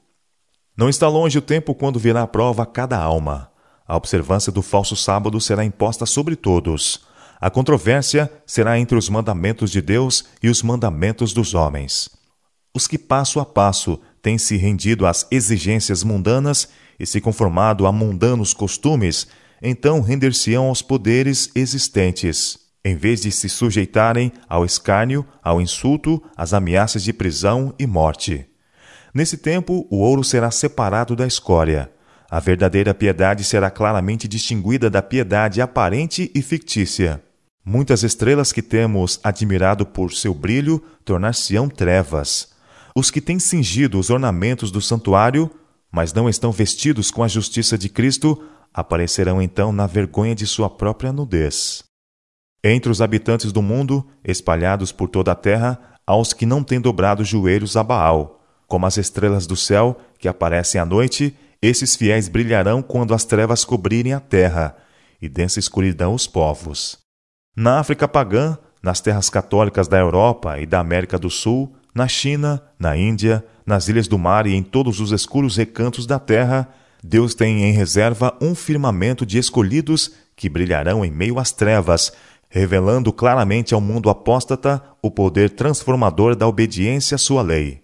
Não 0.75 0.89
está 0.89 1.09
longe 1.09 1.39
o 1.39 1.43
tempo 1.43 1.75
quando 1.75 1.99
virá 1.99 2.23
a 2.23 2.27
prova 2.27 2.63
a 2.63 2.67
cada 2.67 2.99
alma. 2.99 3.51
A 3.87 3.97
observância 3.97 4.51
do 4.51 4.63
falso 4.63 4.97
sábado 4.97 5.39
será 5.41 5.65
imposta 5.65 6.07
sobre 6.07 6.37
todos. 6.37 7.10
A 7.41 7.49
controvérsia 7.49 8.31
será 8.45 8.79
entre 8.79 8.99
os 8.99 9.09
mandamentos 9.09 9.71
de 9.71 9.81
Deus 9.81 10.27
e 10.43 10.51
os 10.51 10.63
mandamentos 10.63 11.33
dos 11.33 11.55
homens. 11.55 12.11
Os 12.75 12.87
que 12.87 12.99
passo 12.99 13.41
a 13.41 13.47
passo 13.47 13.99
têm 14.21 14.37
se 14.37 14.59
rendido 14.59 15.07
às 15.07 15.27
exigências 15.31 16.05
mundanas 16.05 16.69
e 16.99 17.07
se 17.07 17.19
conformado 17.19 17.87
a 17.87 17.93
mundanos 17.93 18.53
costumes, 18.53 19.27
então 19.63 20.03
render-se-ão 20.03 20.67
aos 20.67 20.83
poderes 20.83 21.51
existentes, 21.55 22.59
em 22.85 22.95
vez 22.95 23.23
de 23.23 23.33
se 23.33 23.49
sujeitarem 23.49 24.31
ao 24.47 24.63
escárnio, 24.63 25.27
ao 25.43 25.63
insulto, 25.63 26.23
às 26.37 26.53
ameaças 26.53 27.03
de 27.03 27.13
prisão 27.15 27.75
e 27.79 27.87
morte. 27.87 28.47
Nesse 29.15 29.39
tempo, 29.39 29.87
o 29.91 29.97
ouro 30.01 30.23
será 30.23 30.51
separado 30.51 31.17
da 31.17 31.27
escória. 31.27 31.91
A 32.31 32.39
verdadeira 32.39 32.93
piedade 32.93 33.45
será 33.45 33.71
claramente 33.71 34.29
distinguida 34.29 34.91
da 34.91 35.01
piedade 35.01 35.63
aparente 35.63 36.31
e 36.35 36.43
fictícia. 36.43 37.21
Muitas 37.65 38.03
estrelas 38.03 38.53
que 38.53 38.63
temos 38.63 39.21
admirado 39.23 39.85
por 39.85 40.13
seu 40.13 40.33
brilho 40.33 40.83
tornar-se-ão 41.05 41.69
trevas. 41.69 42.53
Os 42.97 43.11
que 43.11 43.21
têm 43.21 43.39
cingido 43.39 43.99
os 43.99 44.09
ornamentos 44.09 44.71
do 44.71 44.81
santuário, 44.81 45.51
mas 45.93 46.13
não 46.13 46.29
estão 46.29 46.51
vestidos 46.51 47.11
com 47.11 47.23
a 47.23 47.29
justiça 47.29 47.77
de 47.77 47.89
Cristo, 47.89 48.43
aparecerão 48.73 49.43
então 49.43 49.73
na 49.73 49.87
vergonha 49.87 50.35
de 50.35 50.47
sua 50.47 50.71
própria 50.71 51.13
nudez. 51.13 51.85
Entre 52.65 52.91
os 52.91 53.03
habitantes 53.03 53.53
do 53.53 53.63
mundo, 53.63 54.07
espalhados 54.25 54.93
por 54.93 55.09
toda 55.09 55.33
a 55.33 55.37
terra, 55.37 55.79
há 56.07 56.17
os 56.17 56.33
que 56.33 56.47
não 56.47 56.63
têm 56.63 56.81
dobrado 56.81 57.25
joelhos 57.25 57.77
a 57.77 57.83
Baal. 57.83 58.43
Como 58.67 58.87
as 58.87 58.97
estrelas 58.97 59.47
do 59.47 59.57
céu, 59.57 59.99
que 60.19 60.29
aparecem 60.29 60.81
à 60.81 60.85
noite, 60.85 61.37
esses 61.61 61.95
fiéis 61.95 62.29
brilharão 62.29 62.83
quando 62.83 63.13
as 63.13 63.25
trevas 63.25 63.65
cobrirem 63.65 64.13
a 64.13 64.21
terra, 64.21 64.77
e 65.21 65.29
densa 65.29 65.59
escuridão 65.59 66.15
os 66.15 66.27
povos. 66.27 66.99
Na 67.57 67.81
África 67.81 68.07
pagã, 68.07 68.57
nas 68.81 69.01
terras 69.01 69.29
católicas 69.29 69.89
da 69.89 69.99
Europa 69.99 70.61
e 70.61 70.67
da 70.67 70.79
América 70.79 71.19
do 71.19 71.29
Sul, 71.29 71.75
na 71.93 72.07
China, 72.07 72.63
na 72.79 72.97
Índia, 72.97 73.45
nas 73.67 73.89
ilhas 73.89 74.07
do 74.07 74.17
mar 74.17 74.47
e 74.47 74.55
em 74.55 74.63
todos 74.63 75.01
os 75.01 75.11
escuros 75.11 75.57
recantos 75.57 76.07
da 76.07 76.19
terra, 76.19 76.69
Deus 77.03 77.35
tem 77.35 77.65
em 77.65 77.73
reserva 77.73 78.37
um 78.41 78.55
firmamento 78.55 79.27
de 79.27 79.37
escolhidos 79.37 80.13
que 80.37 80.49
brilharão 80.49 81.05
em 81.05 81.11
meio 81.11 81.41
às 81.41 81.51
trevas, 81.51 82.13
revelando 82.49 83.13
claramente 83.13 83.75
ao 83.75 83.81
mundo 83.81 84.09
apóstata 84.09 84.83
o 85.03 85.11
poder 85.11 85.51
transformador 85.51 86.37
da 86.37 86.47
obediência 86.47 87.17
à 87.17 87.19
sua 87.19 87.43
lei. 87.43 87.83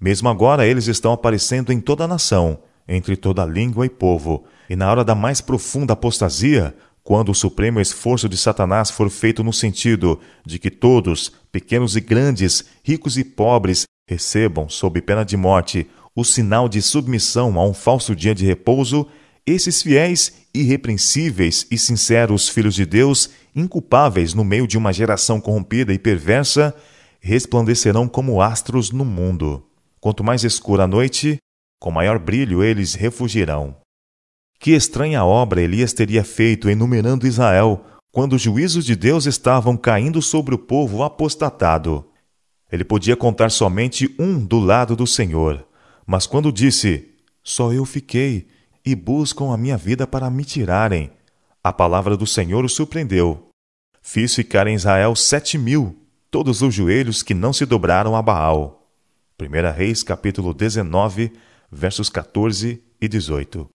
Mesmo 0.00 0.28
agora 0.28 0.66
eles 0.66 0.88
estão 0.88 1.12
aparecendo 1.12 1.72
em 1.72 1.80
toda 1.80 2.04
a 2.04 2.08
nação, 2.08 2.58
entre 2.88 3.16
toda 3.16 3.44
língua 3.44 3.86
e 3.86 3.88
povo, 3.88 4.44
e 4.68 4.74
na 4.74 4.90
hora 4.90 5.04
da 5.04 5.14
mais 5.14 5.40
profunda 5.40 5.92
apostasia, 5.92 6.74
quando 7.02 7.30
o 7.30 7.34
supremo 7.34 7.80
esforço 7.80 8.28
de 8.28 8.36
Satanás 8.36 8.90
for 8.90 9.10
feito 9.10 9.42
no 9.42 9.52
sentido 9.52 10.20
de 10.44 10.58
que 10.58 10.70
todos, 10.70 11.32
pequenos 11.50 11.96
e 11.96 12.00
grandes, 12.00 12.64
ricos 12.82 13.16
e 13.16 13.24
pobres, 13.24 13.84
recebam, 14.08 14.68
sob 14.68 15.00
pena 15.00 15.24
de 15.24 15.36
morte, 15.36 15.86
o 16.14 16.24
sinal 16.24 16.68
de 16.68 16.82
submissão 16.82 17.58
a 17.58 17.64
um 17.64 17.72
falso 17.72 18.14
dia 18.14 18.34
de 18.34 18.44
repouso, 18.44 19.06
esses 19.46 19.82
fiéis, 19.82 20.32
irrepreensíveis 20.52 21.66
e 21.70 21.78
sinceros 21.78 22.48
filhos 22.48 22.74
de 22.74 22.84
Deus, 22.84 23.30
inculpáveis 23.54 24.34
no 24.34 24.44
meio 24.44 24.66
de 24.66 24.76
uma 24.76 24.92
geração 24.92 25.40
corrompida 25.40 25.92
e 25.92 25.98
perversa, 25.98 26.74
resplandecerão 27.20 28.08
como 28.08 28.40
astros 28.40 28.90
no 28.90 29.04
mundo. 29.04 29.64
Quanto 30.00 30.24
mais 30.24 30.44
escura 30.44 30.84
a 30.84 30.88
noite, 30.88 31.38
com 31.78 31.90
maior 31.90 32.18
brilho 32.18 32.62
eles 32.62 32.94
refugirão. 32.94 33.79
Que 34.60 34.72
estranha 34.72 35.24
obra 35.24 35.62
Elias 35.62 35.94
teria 35.94 36.22
feito 36.22 36.68
enumerando 36.68 37.26
Israel, 37.26 37.82
quando 38.12 38.34
os 38.34 38.42
juízos 38.42 38.84
de 38.84 38.94
Deus 38.94 39.24
estavam 39.24 39.74
caindo 39.74 40.20
sobre 40.20 40.54
o 40.54 40.58
povo 40.58 41.02
apostatado. 41.02 42.04
Ele 42.70 42.84
podia 42.84 43.16
contar 43.16 43.50
somente 43.50 44.14
um 44.18 44.38
do 44.38 44.58
lado 44.58 44.94
do 44.94 45.06
Senhor, 45.06 45.66
mas 46.06 46.26
quando 46.26 46.52
disse: 46.52 47.08
Só 47.42 47.72
eu 47.72 47.86
fiquei, 47.86 48.48
e 48.84 48.94
buscam 48.94 49.50
a 49.50 49.56
minha 49.56 49.78
vida 49.78 50.06
para 50.06 50.28
me 50.28 50.44
tirarem, 50.44 51.10
a 51.64 51.72
palavra 51.72 52.14
do 52.14 52.26
Senhor 52.26 52.62
o 52.62 52.68
surpreendeu. 52.68 53.48
Fiz 54.02 54.34
ficar 54.34 54.66
em 54.66 54.74
Israel 54.74 55.16
sete 55.16 55.56
mil, 55.56 55.96
todos 56.30 56.60
os 56.60 56.74
joelhos 56.74 57.22
que 57.22 57.32
não 57.32 57.54
se 57.54 57.64
dobraram 57.64 58.14
a 58.14 58.20
Baal. 58.20 58.92
1 59.40 59.72
Reis 59.74 60.02
capítulo 60.02 60.52
19, 60.52 61.32
versos 61.72 62.10
14 62.10 62.82
e 63.00 63.08
18. 63.08 63.66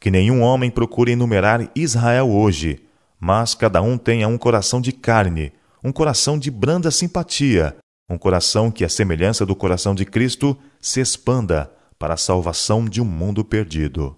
Que 0.00 0.10
nenhum 0.10 0.42
homem 0.42 0.70
procure 0.70 1.12
enumerar 1.12 1.70
Israel 1.74 2.30
hoje, 2.30 2.82
mas 3.18 3.54
cada 3.54 3.80
um 3.80 3.96
tenha 3.96 4.28
um 4.28 4.36
coração 4.36 4.80
de 4.80 4.92
carne, 4.92 5.52
um 5.82 5.92
coração 5.92 6.38
de 6.38 6.50
branda 6.50 6.90
simpatia, 6.90 7.76
um 8.08 8.18
coração 8.18 8.70
que, 8.70 8.84
à 8.84 8.88
semelhança 8.88 9.44
do 9.44 9.56
coração 9.56 9.94
de 9.94 10.04
Cristo, 10.04 10.56
se 10.80 11.00
expanda 11.00 11.70
para 11.98 12.14
a 12.14 12.18
salvação 12.18 12.84
de 12.84 13.00
um 13.00 13.04
mundo 13.04 13.44
perdido. 13.44 14.16